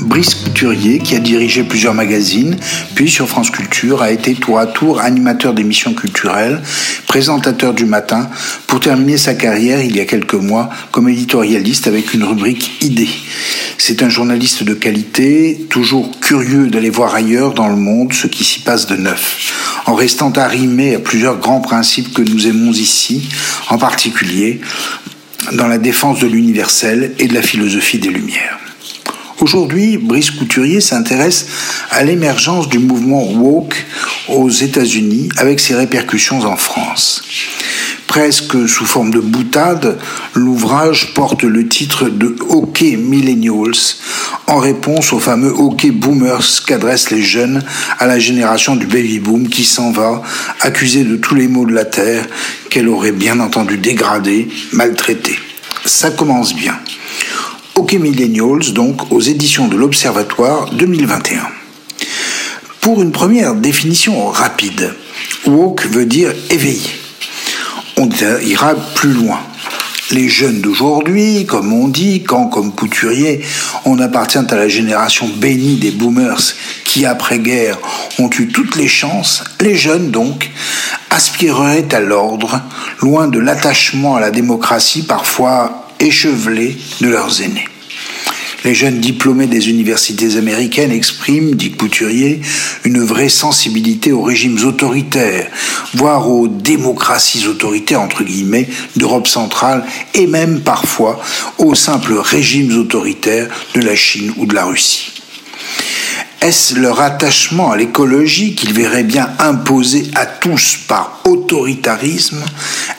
[0.00, 2.56] Brice Couturier qui a dirigé plusieurs magazines,
[2.94, 6.62] puis sur France Culture a été tour à tour animateur d'émissions culturelles,
[7.06, 8.30] présentateur du matin,
[8.66, 13.10] pour terminer sa carrière il y a quelques mois comme éditorialiste avec une rubrique Idées.
[13.76, 18.42] C'est un journaliste de qualité, toujours curieux d'aller voir ailleurs dans le monde ce qui
[18.42, 19.52] s'y passe de neuf,
[19.84, 23.28] en restant arrimé à plusieurs grands principes que nous aimons ici,
[23.68, 24.62] en particulier
[25.52, 28.58] dans la défense de l'universel et de la philosophie des Lumières.
[29.40, 31.46] Aujourd'hui, Brice Couturier s'intéresse
[31.90, 33.84] à l'émergence du mouvement woke
[34.28, 37.22] aux États-Unis avec ses répercussions en France.
[38.06, 39.98] Presque sous forme de boutade,
[40.34, 43.96] l'ouvrage porte le titre de OK Millennials
[44.46, 47.62] en réponse aux fameux OK Boomers qu'adressent les jeunes
[47.98, 50.22] à la génération du baby boom qui s'en va,
[50.60, 52.26] accusée de tous les maux de la terre
[52.70, 55.38] qu'elle aurait bien entendu dégradée, maltraitée.
[55.84, 56.78] Ça commence bien.
[57.74, 61.42] OK Millennials, donc, aux éditions de l'Observatoire 2021.
[62.80, 64.94] Pour une première définition rapide,
[65.46, 66.90] woke veut dire éveillé
[67.96, 68.08] on
[68.44, 69.40] ira plus loin.
[70.12, 73.40] Les jeunes d'aujourd'hui, comme on dit, quand comme couturier,
[73.84, 77.78] on appartient à la génération bénie des boomers qui, après-guerre,
[78.20, 80.50] ont eu toutes les chances, les jeunes donc,
[81.10, 82.60] aspireraient à l'ordre,
[83.00, 87.68] loin de l'attachement à la démocratie parfois échevelé de leurs aînés.
[88.66, 92.40] Les jeunes diplômés des universités américaines expriment, dit Couturier,
[92.82, 95.46] une vraie sensibilité aux régimes autoritaires,
[95.94, 101.20] voire aux démocraties autoritaires, entre guillemets, d'Europe centrale, et même parfois
[101.58, 105.12] aux simples régimes autoritaires de la Chine ou de la Russie.
[106.42, 112.44] Est-ce leur attachement à l'écologie qu'ils verraient bien imposé à tous par autoritarisme?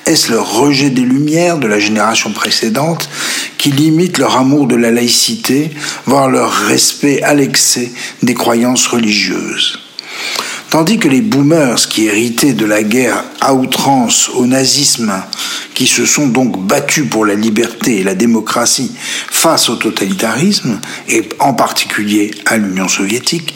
[0.06, 3.10] Est-ce leur rejet des Lumières de la génération précédente
[3.58, 5.71] qui limite leur amour de la laïcité,
[6.06, 7.91] voire leur respect à l'excès
[8.23, 9.80] des croyances religieuses?
[10.70, 15.14] Tandis que les boomers qui héritaient de la guerre à outrance au nazisme,
[15.74, 18.92] qui se sont donc battus pour la liberté et la démocratie
[19.32, 23.54] face au totalitarisme, et en particulier à l'Union soviétique,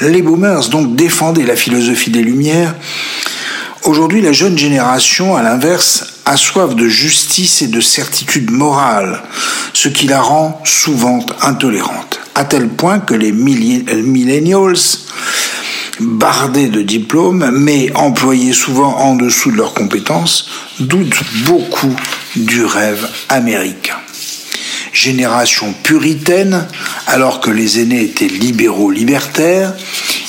[0.00, 2.74] les boomers donc défendaient la philosophie des Lumières.
[3.84, 9.22] Aujourd'hui, la jeune génération, à l'inverse, a soif de justice et de certitude morale,
[9.72, 14.76] ce qui la rend souvent intolérante, à tel point que les millennials
[16.20, 21.96] bardés de diplômes, mais employés souvent en dessous de leurs compétences, doutent beaucoup
[22.36, 23.96] du rêve américain.
[24.92, 26.66] Génération puritaine,
[27.06, 29.72] alors que les aînés étaient libéraux libertaires,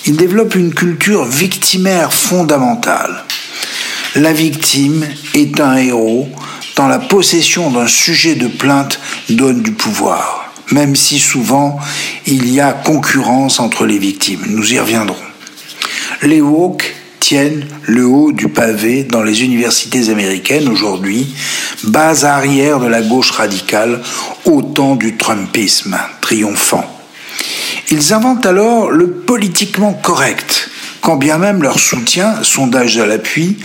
[0.05, 3.25] ils développent une culture victimaire fondamentale.
[4.15, 6.29] La victime est un héros
[6.77, 8.97] dans la possession d'un sujet de plainte
[9.29, 11.77] donne du pouvoir, même si souvent
[12.25, 14.45] il y a concurrence entre les victimes.
[14.47, 15.30] Nous y reviendrons.
[16.23, 21.33] Les woke tiennent le haut du pavé dans les universités américaines aujourd'hui,
[21.83, 24.01] base arrière de la gauche radicale
[24.45, 26.85] au temps du Trumpisme triomphant.
[27.89, 30.69] Ils inventent alors le politiquement correct,
[31.01, 33.57] quand bien même leur soutien, sondage à l'appui,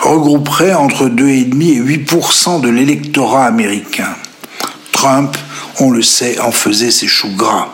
[0.00, 4.16] regrouperait entre 2,5 et 8% de l'électorat américain.
[4.90, 5.36] Trump,
[5.78, 7.68] on le sait, en faisait ses choux gras.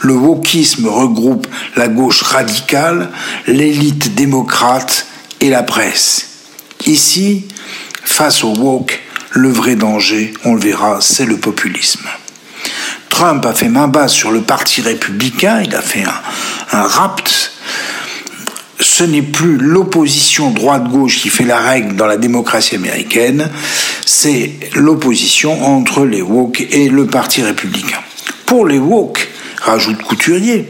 [0.00, 3.10] Le wokisme regroupe la gauche radicale,
[3.46, 5.06] l'élite démocrate
[5.40, 6.28] et la presse.
[6.86, 7.46] Ici,
[8.04, 12.06] face au woke, le vrai danger, on le verra, c'est le populisme.
[13.08, 16.02] Trump a fait main basse sur le parti républicain, il a fait
[16.72, 17.52] un, rapt.
[18.80, 23.50] Ce n'est plus l'opposition droite-gauche qui fait la règle dans la démocratie américaine,
[24.04, 28.00] c'est l'opposition entre les woke et le parti républicain.
[28.46, 29.28] Pour les woke,
[29.64, 30.68] rajoute Couturier,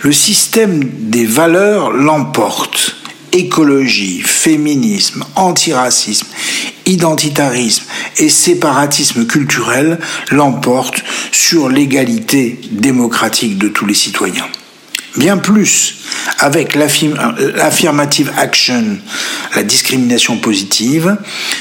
[0.00, 2.96] le système des valeurs l'emporte.
[3.32, 6.28] Écologie, féminisme, antiracisme,
[6.86, 7.82] identitarisme
[8.18, 9.98] et séparatisme culturel
[10.30, 11.02] l'emportent
[11.32, 14.46] sur l'égalité démocratique de tous les citoyens.
[15.16, 15.96] Bien plus,
[16.38, 18.98] avec l'affirmative action,
[19.56, 21.16] la discrimination positive,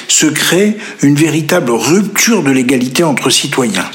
[0.07, 3.89] se crée une véritable rupture de l'égalité entre citoyens.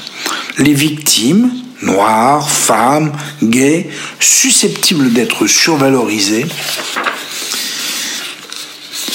[0.57, 1.51] Les victimes,
[1.81, 3.11] noirs, femmes,
[3.41, 6.45] gays, susceptibles d'être survalorisés.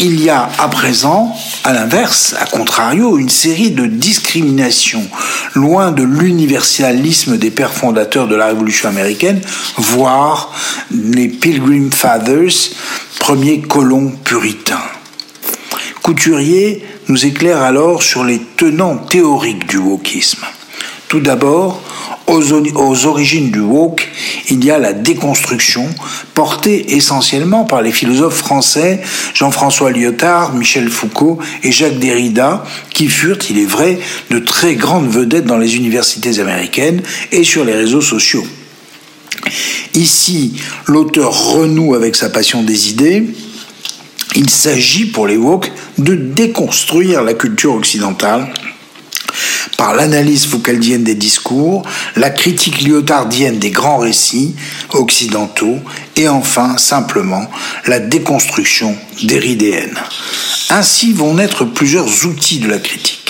[0.01, 5.07] Il y a à présent, à l'inverse, à contrario, une série de discriminations,
[5.55, 9.41] loin de l'universalisme des pères fondateurs de la Révolution américaine,
[9.77, 10.53] voire
[10.91, 12.71] les Pilgrim Fathers,
[13.21, 14.83] premiers colons puritains.
[16.03, 20.45] Couturier nous éclaire alors sur les tenants théoriques du wokisme.
[21.09, 21.81] Tout d'abord,
[22.27, 24.09] aux, origines du woke,
[24.51, 25.89] il y a la déconstruction,
[26.35, 29.01] portée essentiellement par les philosophes français
[29.35, 33.99] Jean-François Lyotard, Michel Foucault et Jacques Derrida, qui furent, il est vrai,
[34.31, 37.03] de très grandes vedettes dans les universités américaines
[37.33, 38.45] et sur les réseaux sociaux.
[39.95, 40.55] Ici,
[40.87, 43.25] l'auteur renoue avec sa passion des idées.
[44.35, 48.53] Il s'agit pour les woke de déconstruire la culture occidentale
[49.77, 51.83] par l'analyse foucaldienne des discours,
[52.17, 54.55] la critique lyotardienne des grands récits
[54.93, 55.79] occidentaux
[56.17, 57.51] et enfin simplement
[57.87, 59.99] la déconstruction déridéenne.
[60.71, 63.24] Ainsi vont naître plusieurs outils de la critique.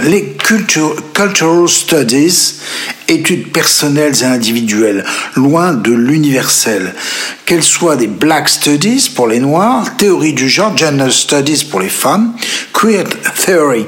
[0.00, 2.54] Les cultural studies
[3.08, 5.04] études personnelles et individuelles,
[5.36, 6.94] loin de l'universel,
[7.46, 11.88] qu'elles soient des Black Studies pour les Noirs, théorie du genre, Gender Studies pour les
[11.88, 12.34] femmes,
[12.72, 13.04] Queer
[13.44, 13.86] Theory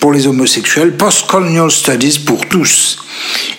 [0.00, 2.98] pour les homosexuels, Post-Colonial Studies pour tous.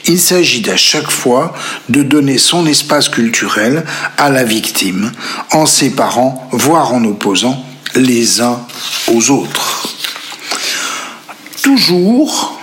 [0.07, 1.53] Il s'agit à chaque fois
[1.89, 3.85] de donner son espace culturel
[4.17, 5.11] à la victime
[5.51, 7.63] en séparant, voire en opposant
[7.95, 8.59] les uns
[9.07, 10.02] aux autres.
[11.63, 12.59] Toujours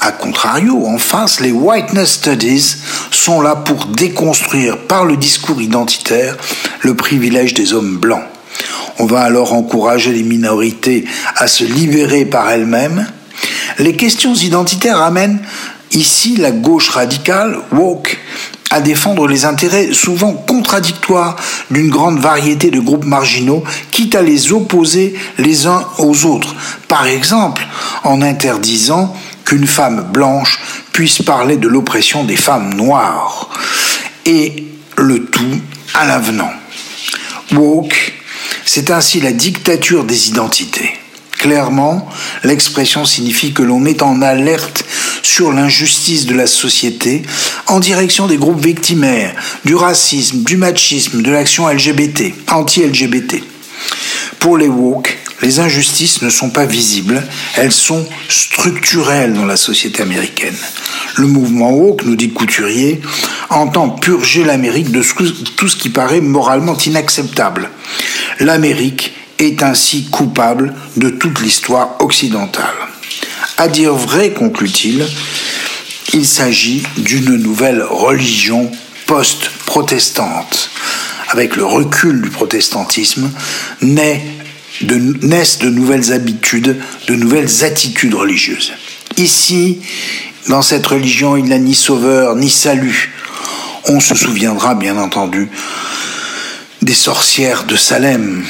[0.00, 2.76] a contrario, en face, les Whiteness Studies
[3.10, 6.36] sont là pour déconstruire par le discours identitaire
[6.82, 8.22] le privilège des hommes blancs.
[9.00, 13.08] On va alors encourager les minorités à se libérer par elles-mêmes.
[13.80, 15.40] Les questions identitaires amènent
[15.90, 18.18] ici la gauche radicale, woke,
[18.70, 21.36] à défendre les intérêts souvent contradictoires
[21.70, 26.54] d'une grande variété de groupes marginaux, quitte à les opposer les uns aux autres.
[26.86, 27.66] Par exemple,
[28.04, 29.14] en interdisant
[29.44, 30.60] qu'une femme blanche
[30.92, 33.48] puisse parler de l'oppression des femmes noires.
[34.26, 34.64] Et
[34.98, 35.60] le tout
[35.94, 36.50] à l'avenant.
[37.52, 38.12] Woke,
[38.66, 40.97] c'est ainsi la dictature des identités.
[41.38, 42.08] Clairement,
[42.42, 44.84] l'expression signifie que l'on est en alerte
[45.22, 47.22] sur l'injustice de la société
[47.68, 49.34] en direction des groupes victimaires,
[49.64, 53.36] du racisme, du machisme, de l'action LGBT, anti-LGBT.
[54.40, 57.22] Pour les woke, les injustices ne sont pas visibles,
[57.56, 60.56] elles sont structurelles dans la société américaine.
[61.16, 63.00] Le mouvement woke, nous dit Couturier,
[63.48, 65.02] entend purger l'Amérique de
[65.56, 67.70] tout ce qui paraît moralement inacceptable.
[68.40, 72.74] L'Amérique est ainsi coupable de toute l'histoire occidentale.
[73.56, 75.04] À dire vrai, conclut-il,
[76.12, 78.70] il s'agit d'une nouvelle religion
[79.06, 80.70] post-protestante.
[81.30, 83.30] Avec le recul du protestantisme,
[83.82, 84.22] naît
[85.22, 86.76] naissent de nouvelles habitudes,
[87.08, 88.72] de nouvelles attitudes religieuses.
[89.16, 89.80] Ici,
[90.48, 93.12] dans cette religion, il n'y a ni sauveur, ni salut.
[93.86, 95.48] On se souviendra, bien entendu,
[96.82, 98.44] des sorcières de Salem.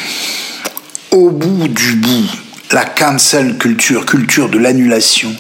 [1.10, 2.28] Au bout du bout,
[2.72, 5.34] la cancel culture, culture de l'annulation,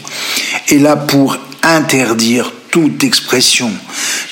[0.68, 3.70] est là pour interdire toute expression,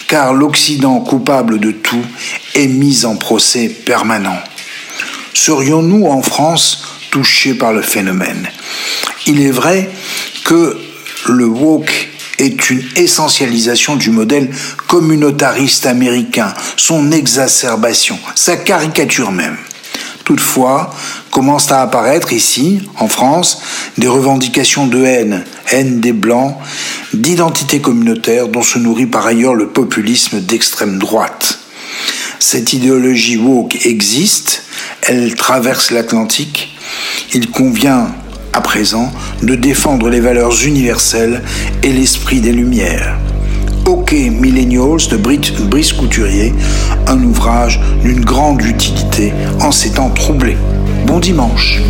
[0.09, 2.05] car l'Occident coupable de tout
[2.55, 4.39] est mis en procès permanent
[5.37, 8.49] serions-nous en France touchés par le phénomène?
[9.27, 9.89] Il est vrai
[10.45, 10.77] que
[11.29, 12.09] le woke
[12.39, 14.51] est une essentialisation du modèle
[14.89, 19.57] communautariste américain, son exacerbation, sa caricature même.
[20.27, 20.91] Toutefois,
[21.31, 23.63] commencent à apparaître ici, en France,
[23.97, 26.57] des revendications de haine, haine des Blancs,
[27.15, 31.61] d'identité communautaire dont se nourrit par ailleurs le populisme d'extrême droite.
[32.41, 34.65] Cette idéologie woke existe,
[35.03, 36.77] elle traverse l'Atlantique.
[37.33, 38.09] Il convient
[38.53, 39.13] à présent
[39.45, 41.45] de défendre les valeurs universelles
[41.85, 43.17] et l'esprit des Lumières.
[43.87, 46.53] OK Millennials de Brice Couturier,
[47.07, 50.57] un ouvrage d'une grande utilité en ces temps troublés.
[51.07, 51.81] Bon dimanche.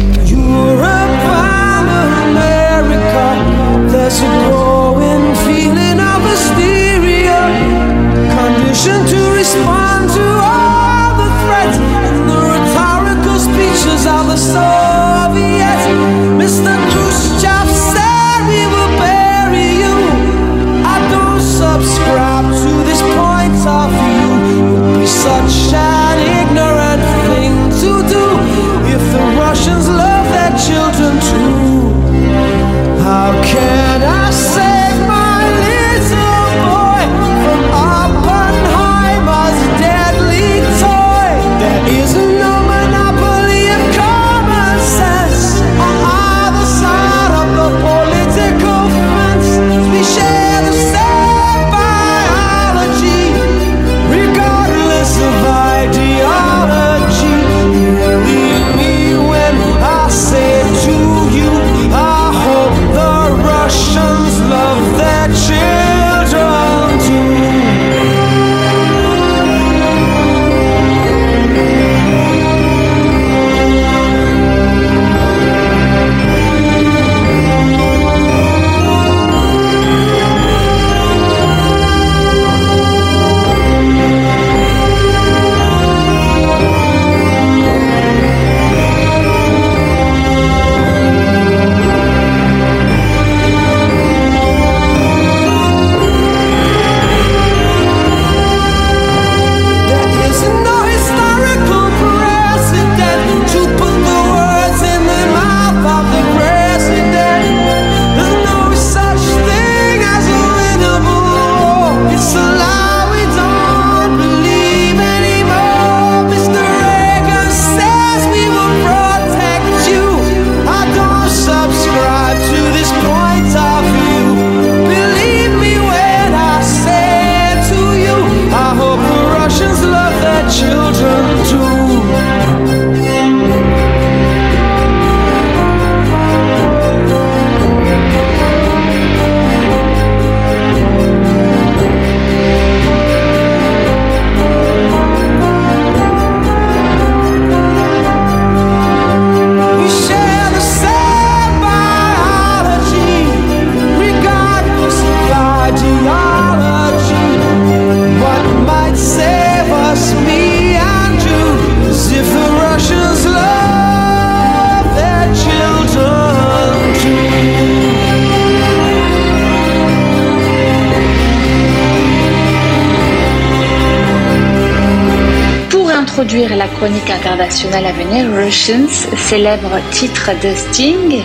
[176.35, 181.22] La chronique internationale à venir, Russians, célèbre titre de Sting.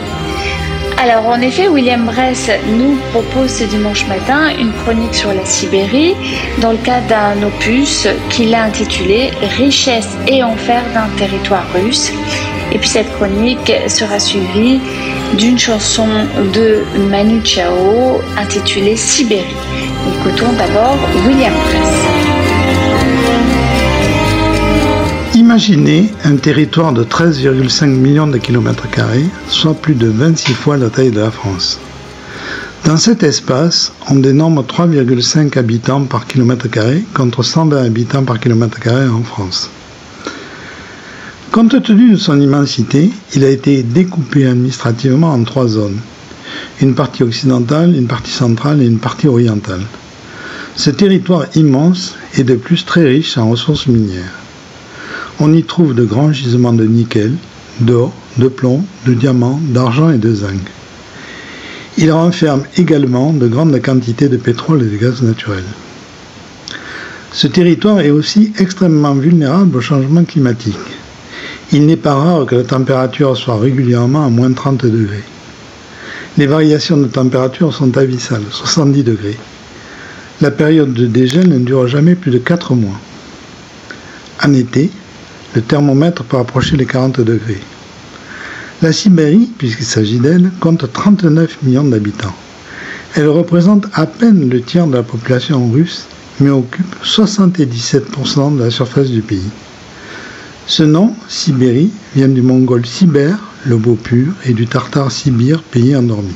[1.02, 6.16] Alors en effet, William Bress nous propose ce dimanche matin une chronique sur la Sibérie
[6.60, 12.12] dans le cadre d'un opus qu'il a intitulé Richesse et enfer d'un territoire russe.
[12.72, 14.80] Et puis cette chronique sera suivie
[15.36, 16.08] d'une chanson
[16.54, 19.56] de Manu Chao intitulée Sibérie.
[20.20, 22.21] Écoutons d'abord William Bress.
[25.52, 30.90] Imaginez un territoire de 13,5 millions de kilomètres carrés, soit plus de 26 fois la
[30.90, 31.78] taille de la France.
[32.86, 38.80] Dans cet espace, on dénombre 3,5 habitants par kilomètre carré contre 120 habitants par kilomètre
[38.80, 39.70] carré en France.
[41.52, 46.00] Compte tenu de son immensité, il a été découpé administrativement en trois zones.
[46.80, 49.84] Une partie occidentale, une partie centrale et une partie orientale.
[50.78, 54.41] Ce territoire immense est de plus très riche en ressources minières.
[55.44, 57.34] On y trouve de grands gisements de nickel,
[57.80, 60.62] d'or, de plomb, de diamants, d'argent et de zinc.
[61.98, 65.64] Il renferme également de grandes quantités de pétrole et de gaz naturel.
[67.34, 70.78] Ce territoire est aussi extrêmement vulnérable au changement climatique.
[71.72, 75.24] Il n'est pas rare que la température soit régulièrement à moins 30 degrés.
[76.38, 79.40] Les variations de température sont abyssales, 70 degrés.
[80.40, 83.00] La période de dégel ne dure jamais plus de 4 mois.
[84.44, 84.92] En été,
[85.56, 87.62] le thermomètre peut approcher les 40 degrés.
[88.82, 92.36] La Sibérie, puisqu'il s'agit d'elle, compte 39 millions d'habitants.
[93.16, 96.06] Elle représente à peine le tiers de la population russe,
[96.40, 99.50] mais occupe 77% de la surface du pays.
[100.68, 105.96] Ce nom, Sibérie, vient du mongol Sibère, le beau pur, et du tartare Sibir, pays
[105.96, 106.34] endormi.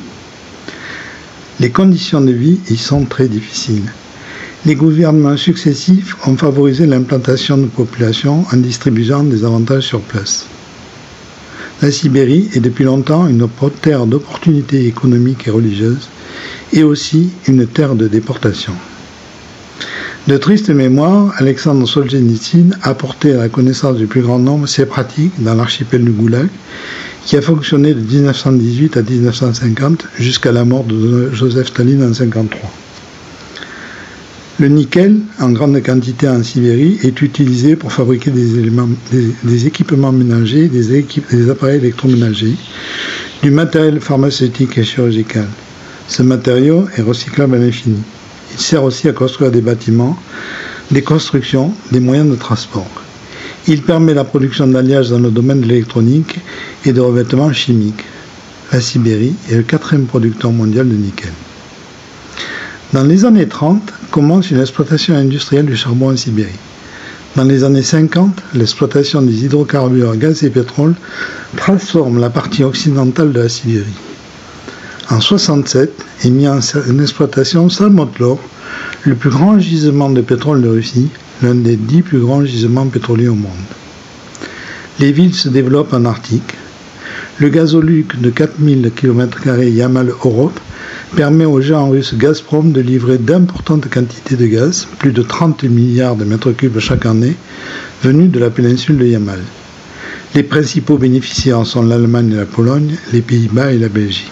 [1.59, 3.89] Les conditions de vie y sont très difficiles
[4.65, 10.47] les gouvernements successifs ont favorisé l'implantation de populations en distribuant des avantages sur place.
[11.83, 13.47] La Sibérie est depuis longtemps une
[13.81, 16.09] terre d'opportunités économiques et religieuses
[16.73, 18.73] et aussi une terre de déportation.
[20.27, 24.87] De tristes mémoires, Alexandre Solzhenitsyn a porté à la connaissance du plus grand nombre ces
[24.87, 26.47] pratiques dans l'archipel du Goulag,
[27.25, 32.84] qui a fonctionné de 1918 à 1950 jusqu'à la mort de Joseph Staline en 1953.
[34.57, 41.03] Le nickel, en grande quantité en Sibérie, est utilisé pour fabriquer des, équipements ménagers, des,
[41.29, 42.55] des appareils électroménagers,
[43.43, 45.47] du matériel pharmaceutique et chirurgical.
[46.07, 47.97] Ce matériau est recyclable à l'infini.
[48.53, 50.17] Il sert aussi à construire des bâtiments,
[50.89, 52.87] des constructions, des moyens de transport.
[53.67, 56.39] Il permet la production d'alliages dans le domaine de l'électronique
[56.85, 58.05] et de revêtements chimiques.
[58.71, 61.33] La Sibérie est le quatrième producteur mondial de nickel.
[62.93, 66.61] Dans les années 30 commence une exploitation industrielle du charbon en Sibérie.
[67.35, 70.95] Dans les années 50, l'exploitation des hydrocarbures, gaz et pétrole
[71.57, 73.99] transforme la partie occidentale de la Sibérie.
[75.09, 75.91] En 67
[76.23, 76.61] est mis en
[77.01, 78.39] exploitation Salmotlor,
[79.03, 81.09] le plus grand gisement de pétrole de Russie,
[81.41, 83.51] l'un des dix plus grands gisements pétroliers au monde.
[85.01, 86.53] Les villes se développent en Arctique.
[87.39, 90.57] Le gazoduc de 4000 km Yamal Europe
[91.15, 96.15] permet au géant russe Gazprom de livrer d'importantes quantités de gaz, plus de 30 milliards
[96.15, 97.35] de mètres cubes chaque année,
[98.03, 99.39] venus de la péninsule de Yamal.
[100.33, 104.31] Les principaux bénéficiaires sont l'Allemagne et la Pologne, les Pays-Bas et la Belgique.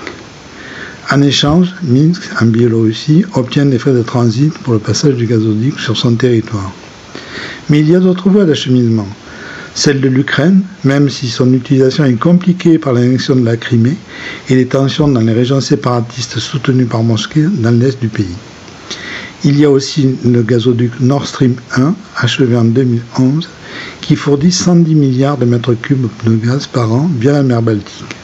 [1.11, 5.79] En échange, Minsk, en Biélorussie, obtient des frais de transit pour le passage du gazoduc
[5.79, 6.71] sur son territoire.
[7.69, 9.07] Mais il y a d'autres voies d'acheminement
[9.75, 13.97] celle de l'Ukraine, même si son utilisation est compliquée par l'annexion de la Crimée
[14.49, 18.35] et les tensions dans les régions séparatistes soutenues par Moscou dans l'est du pays.
[19.45, 23.49] Il y a aussi le gazoduc Nord Stream 1, achevé en 2011,
[23.99, 28.15] qui fournit 110 milliards de mètres cubes de gaz par an via la mer Baltique.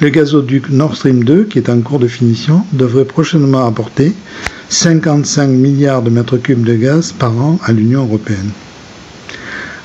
[0.00, 4.12] Le gazoduc Nord Stream 2, qui est en cours de finition, devrait prochainement apporter
[4.68, 8.50] 55 milliards de mètres cubes de gaz par an à l'Union européenne.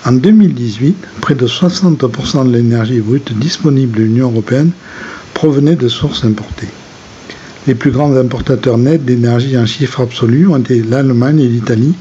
[0.08, 4.70] En 2018, près de 60% de l'énergie brute disponible de l'Union européenne
[5.34, 6.70] provenait de sources importées.
[7.66, 11.96] Les plus grands importateurs nets d'énergie en chiffres absolus ont été l'Allemagne et l'Italie,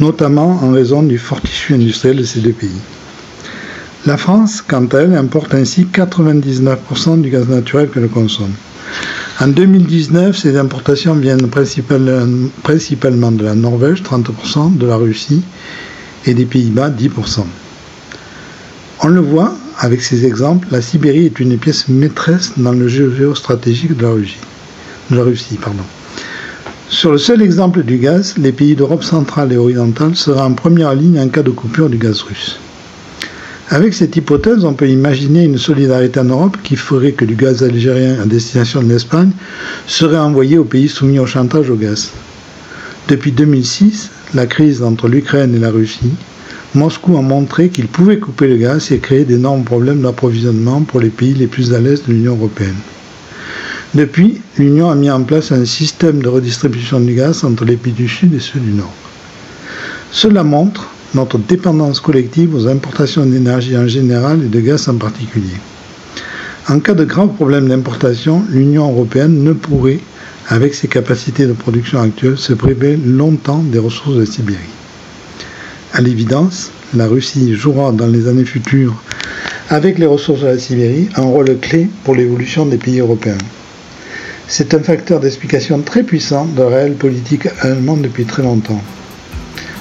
[0.00, 2.80] notamment en raison du fort tissu industriel de ces deux pays.
[4.06, 8.08] La France, quant à elle, importe ainsi 99% du gaz naturel que consomme.
[8.24, 8.54] consomme.
[9.40, 11.48] En 2019, ces importations viennent
[12.64, 15.42] principalement de la Norvège, 30%, de la Russie
[16.26, 17.44] et des Pays-Bas 10%.
[19.02, 23.14] On le voit avec ces exemples, la Sibérie est une pièce maîtresse dans le jeu
[23.14, 24.02] géostratégique de
[25.10, 25.58] la Russie.
[26.88, 30.94] Sur le seul exemple du gaz, les pays d'Europe centrale et orientale seraient en première
[30.94, 32.58] ligne en cas de coupure du gaz russe.
[33.68, 37.62] Avec cette hypothèse, on peut imaginer une solidarité en Europe qui ferait que du gaz
[37.64, 39.32] algérien à destination de l'Espagne
[39.88, 42.10] serait envoyé aux pays soumis au chantage au gaz.
[43.08, 46.12] Depuis 2006, la crise entre l'Ukraine et la Russie,
[46.74, 51.08] Moscou a montré qu'il pouvait couper le gaz et créer d'énormes problèmes d'approvisionnement pour les
[51.08, 52.76] pays les plus à l'est de l'Union européenne.
[53.94, 57.94] Depuis, l'Union a mis en place un système de redistribution du gaz entre les pays
[57.94, 58.92] du Sud et ceux du Nord.
[60.12, 65.56] Cela montre notre dépendance collective aux importations d'énergie en général et de gaz en particulier.
[66.68, 70.00] En cas de graves problèmes d'importation, l'Union européenne ne pourrait,
[70.48, 74.58] avec ses capacités de production actuelles, se priver longtemps des ressources de Sibérie.
[75.92, 79.02] À l'évidence, la Russie jouera dans les années futures,
[79.70, 83.38] avec les ressources de la Sibérie, un rôle clé pour l'évolution des pays européens.
[84.48, 88.80] C'est un facteur d'explication très puissant de la réelle politique allemande depuis très longtemps.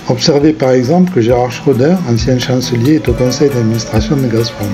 [0.10, 4.70] Observez par exemple que Gérard Schröder, ancien chancelier, est au conseil d'administration de Gazprom.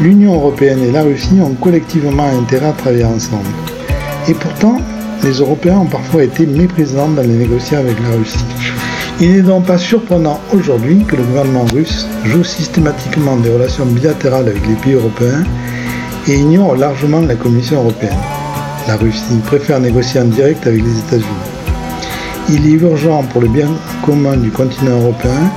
[0.00, 3.48] L'Union européenne et la Russie ont collectivement intérêt à travailler ensemble.
[4.28, 4.78] Et pourtant,
[5.22, 8.44] les Européens ont parfois été méprisants dans les négociations avec la Russie.
[9.20, 14.48] Il n'est donc pas surprenant aujourd'hui que le gouvernement russe joue systématiquement des relations bilatérales
[14.48, 15.44] avec les pays européens
[16.28, 18.18] et ignore largement la Commission européenne.
[18.88, 21.56] La Russie préfère négocier en direct avec les États-Unis.
[22.48, 23.68] Il est urgent pour le bien
[24.04, 25.50] commun du continent européen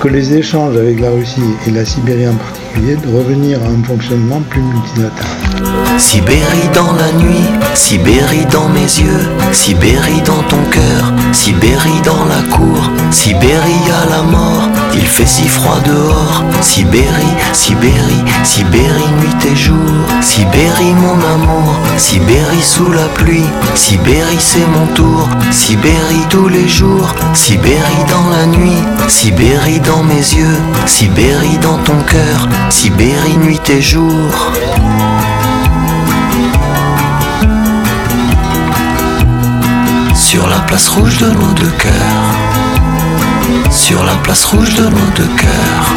[0.00, 3.82] que les échanges avec la Russie et la Sibérie en particulier de revenir à un
[3.84, 5.73] fonctionnement plus multilatéral.
[5.98, 12.42] Sibérie dans la nuit, Sibérie dans mes yeux, Sibérie dans ton cœur, Sibérie dans la
[12.56, 19.56] cour, Sibérie à la mort, il fait si froid dehors, Sibérie, Sibérie, Sibérie nuit et
[19.56, 19.76] jour,
[20.20, 27.14] Sibérie mon amour, Sibérie sous la pluie, Sibérie c'est mon tour, Sibérie tous les jours,
[27.34, 33.82] Sibérie dans la nuit, Sibérie dans mes yeux, Sibérie dans ton cœur, Sibérie nuit et
[33.82, 34.52] jour.
[40.26, 41.92] Sur la place rouge de nos deux cœurs,
[43.70, 45.92] sur la place rouge de nos deux cœurs.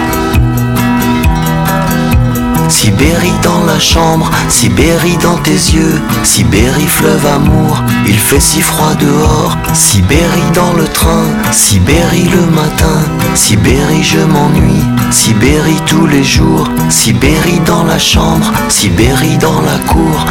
[2.68, 8.94] Sibérie dans la chambre, Sibérie dans tes yeux, Sibérie fleuve amour, il fait si froid
[8.96, 13.00] dehors, Sibérie dans le train, Sibérie le matin,
[13.34, 20.26] Sibérie je m'ennuie, Sibérie tous les jours, Sibérie dans la chambre, Sibérie dans la cour,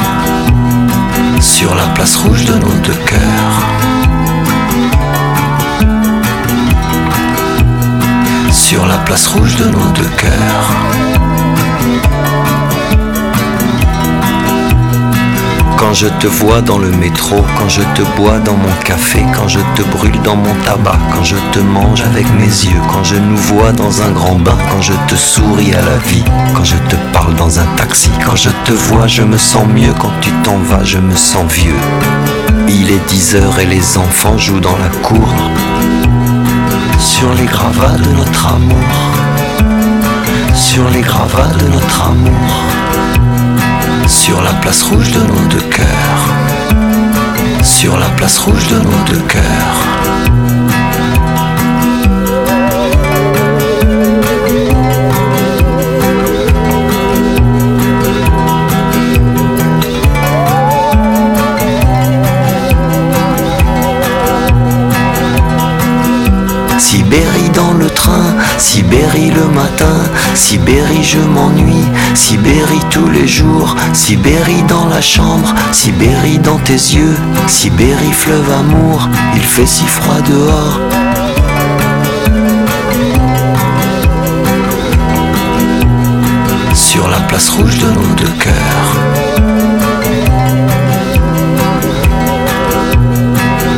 [1.41, 3.67] sur la place rouge de nos deux cœurs.
[8.53, 11.16] Sur la place rouge de nos deux cœurs.
[15.87, 19.47] Quand je te vois dans le métro, quand je te bois dans mon café, quand
[19.47, 23.15] je te brûle dans mon tabac, quand je te mange avec mes yeux, quand je
[23.15, 26.25] nous vois dans un grand bain, quand je te souris à la vie,
[26.57, 29.95] quand je te parle dans un taxi, quand je te vois, je me sens mieux,
[30.01, 31.81] quand tu t'en vas, je me sens vieux.
[32.69, 35.29] Il est 10 heures et les enfants jouent dans la cour,
[36.99, 38.89] sur les gravats de notre amour,
[40.53, 43.06] sur les gravats de notre amour
[44.09, 46.35] sur la place rouge de nos deux cœurs,
[47.63, 50.36] sur la place rouge de nos deux cœurs.
[68.59, 70.03] Sibérie le matin,
[70.35, 71.85] Sibérie je m'ennuie,
[72.15, 79.09] Sibérie tous les jours, Sibérie dans la chambre, Sibérie dans tes yeux, Sibérie fleuve amour,
[79.35, 80.81] il fait si froid dehors.
[86.75, 88.97] Sur la place rouge de nos deux cœurs.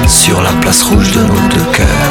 [0.07, 2.07] Sur la place rouge de nos deux cœurs.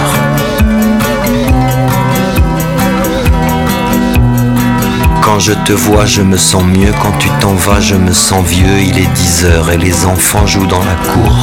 [5.28, 6.93] Quand je te vois, je me sens mieux.
[7.01, 8.80] Quand tu t'en vas, je me sens vieux.
[8.80, 11.36] Il est 10 heures et les enfants jouent dans la cour.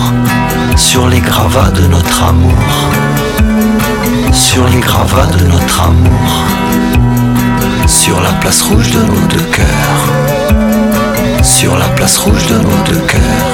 [0.74, 2.64] Sur les gravats de notre amour.
[4.32, 6.46] Sur les gravats de notre amour.
[7.86, 10.08] Sur la place rouge de nos deux cœurs.
[11.42, 13.53] Sur la place rouge de nos deux cœurs.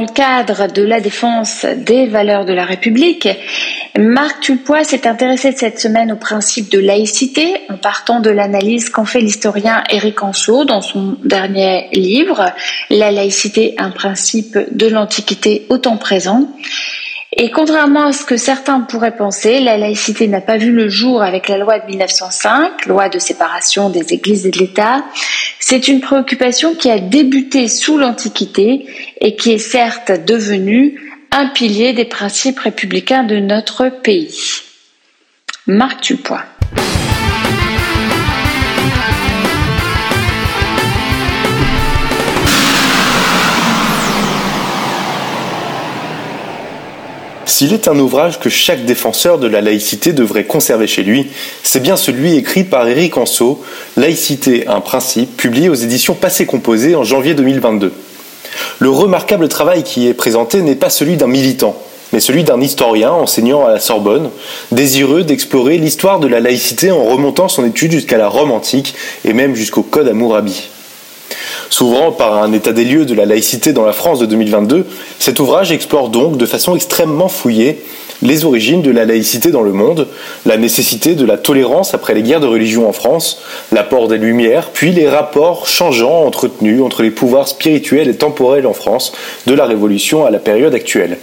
[0.00, 3.28] Dans le cadre de la défense des valeurs de la République,
[3.98, 9.04] Marc Tulpois s'est intéressé cette semaine au principe de laïcité en partant de l'analyse qu'en
[9.04, 12.50] fait l'historien Éric Anso dans son dernier livre
[12.88, 16.48] La laïcité, un principe de l'Antiquité au temps présent.
[17.36, 21.22] Et contrairement à ce que certains pourraient penser, la laïcité n'a pas vu le jour
[21.22, 25.04] avec la loi de 1905, loi de séparation des églises et de l'État.
[25.60, 28.86] C'est une préoccupation qui a débuté sous l'Antiquité
[29.20, 31.00] et qui est certes devenue
[31.30, 34.62] un pilier des principes républicains de notre pays.
[35.68, 36.42] Marc Tupois.
[47.60, 51.26] S'il est un ouvrage que chaque défenseur de la laïcité devrait conserver chez lui,
[51.62, 53.62] c'est bien celui écrit par Éric Anso,
[53.98, 57.92] Laïcité, un principe, publié aux éditions Passé Composé en janvier 2022.
[58.78, 61.76] Le remarquable travail qui est présenté n'est pas celui d'un militant,
[62.14, 64.30] mais celui d'un historien enseignant à la Sorbonne,
[64.72, 68.94] désireux d'explorer l'histoire de la laïcité en remontant son étude jusqu'à la Rome antique
[69.26, 70.70] et même jusqu'au Code Hammurabi.
[71.70, 74.86] S'ouvrant par un état des lieux de la laïcité dans la France de 2022,
[75.20, 77.80] cet ouvrage explore donc de façon extrêmement fouillée
[78.22, 80.08] les origines de la laïcité dans le monde,
[80.44, 83.40] la nécessité de la tolérance après les guerres de religion en France,
[83.72, 88.74] l'apport des Lumières, puis les rapports changeants entretenus entre les pouvoirs spirituels et temporels en
[88.74, 89.12] France
[89.46, 91.18] de la Révolution à la période actuelle.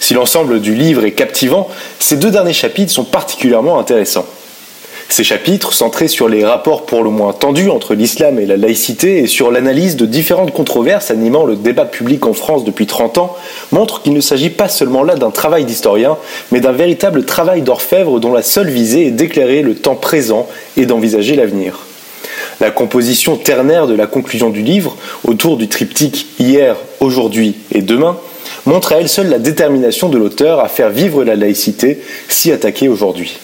[0.00, 1.68] Si l'ensemble du livre est captivant,
[1.98, 4.26] ces deux derniers chapitres sont particulièrement intéressants.
[5.08, 9.18] Ces chapitres, centrés sur les rapports pour le moins tendus entre l'islam et la laïcité
[9.18, 13.36] et sur l'analyse de différentes controverses animant le débat public en France depuis 30 ans,
[13.70, 16.18] montrent qu'il ne s'agit pas seulement là d'un travail d'historien,
[16.50, 20.86] mais d'un véritable travail d'orfèvre dont la seule visée est d'éclairer le temps présent et
[20.86, 21.78] d'envisager l'avenir.
[22.60, 28.18] La composition ternaire de la conclusion du livre, autour du triptyque hier, aujourd'hui et demain,
[28.64, 32.88] montre à elle seule la détermination de l'auteur à faire vivre la laïcité si attaquée
[32.88, 33.38] aujourd'hui.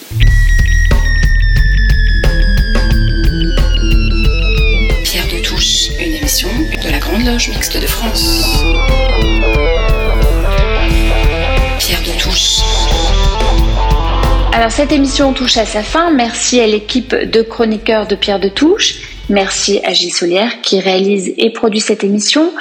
[14.51, 16.11] Alors cette émission touche à sa fin.
[16.11, 18.95] Merci à l'équipe de chroniqueurs de Pierre de Touche.
[19.29, 22.51] Merci à Gilles Solière qui réalise et produit cette émission.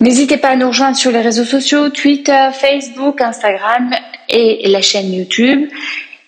[0.00, 3.90] N'hésitez pas à nous rejoindre sur les réseaux sociaux, Twitter, Facebook, Instagram
[4.30, 5.68] et la chaîne YouTube.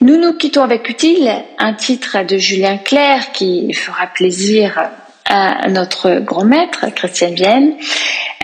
[0.03, 4.91] Nous nous quittons avec Utile, un titre de Julien Clerc qui fera plaisir
[5.25, 7.75] à notre grand maître, Christian Vienne,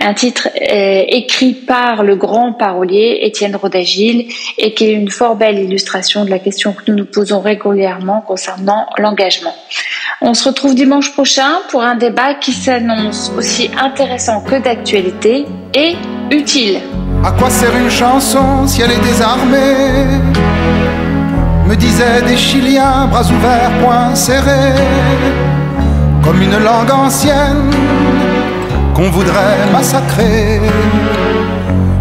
[0.01, 4.27] un titre euh, écrit par le grand parolier Étienne Rodagil
[4.59, 8.20] et qui est une fort belle illustration de la question que nous nous posons régulièrement
[8.20, 9.55] concernant l'engagement.
[10.20, 15.97] On se retrouve dimanche prochain pour un débat qui s'annonce aussi intéressant que d'actualité et
[16.31, 16.81] utile.
[17.24, 20.20] À quoi sert une chanson si elle est désarmée?
[21.66, 25.55] Me disaient des Chiliens, bras ouverts, poings serrés
[26.27, 27.70] comme une langue ancienne
[28.95, 30.61] qu'on voudrait massacrer.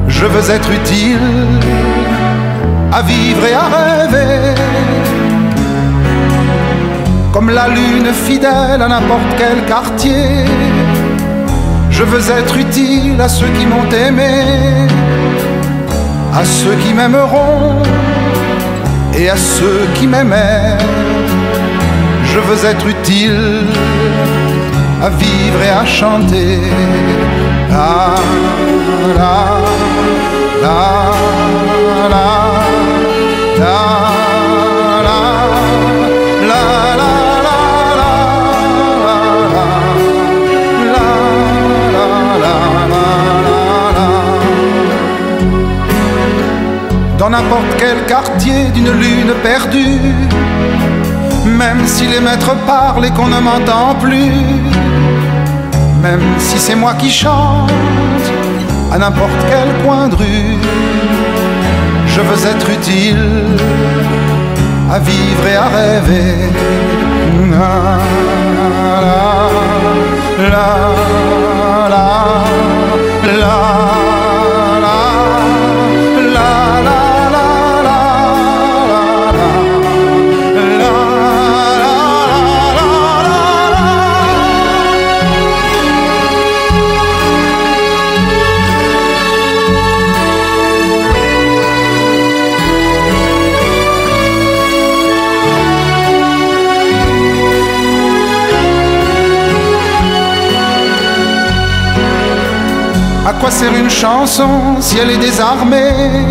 [0.08, 1.20] Je veux être utile
[2.92, 4.56] à vivre et à rêver,
[7.32, 10.46] comme la lune fidèle à n'importe quel quartier.
[11.92, 14.88] Je veux être utile à ceux qui m'ont aimé,
[16.34, 17.84] à ceux qui m'aimeront
[19.14, 20.78] et à ceux qui m'aimaient
[22.36, 23.64] je veux être utile
[25.02, 26.60] à vivre et à chanter.
[27.70, 28.16] La,
[29.20, 29.62] la,
[30.62, 31.12] la,
[32.02, 32.56] la, la,
[47.18, 50.45] Dans n'importe quel quartier d'une lune perdue
[51.66, 54.36] même si les maîtres parlent et qu'on ne m'entend plus,
[56.06, 57.72] même si c'est moi qui chante
[58.94, 60.58] à n'importe quel coin de rue,
[62.14, 63.26] je veux être utile
[64.96, 66.36] à vivre et à rêver.
[103.28, 104.48] À quoi sert une chanson
[104.80, 106.28] si elle est désarmée?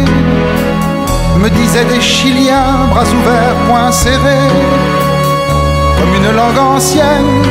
[1.38, 4.52] Me disaient des Chiliens, bras ouverts, poings serrés,
[5.98, 7.42] comme une langue ancienne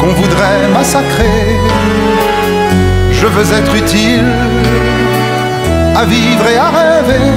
[0.00, 1.58] qu'on voudrait massacrer.
[3.12, 4.32] Je veux être utile
[5.94, 7.30] à vivre et à rêver.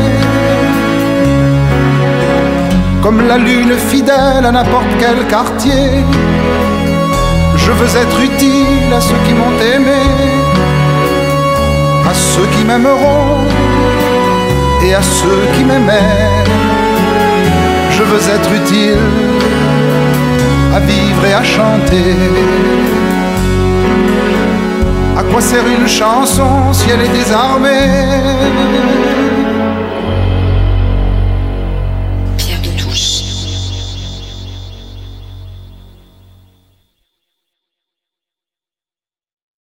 [3.03, 6.05] Comme la lune fidèle à n'importe quel quartier.
[7.57, 10.01] Je veux être utile à ceux qui m'ont aimé,
[12.09, 13.43] à ceux qui m'aimeront
[14.83, 16.45] et à ceux qui m'aimaient.
[17.91, 18.99] Je veux être utile
[20.73, 22.15] à vivre et à chanter.
[25.17, 27.87] À quoi sert une chanson si elle est désarmée?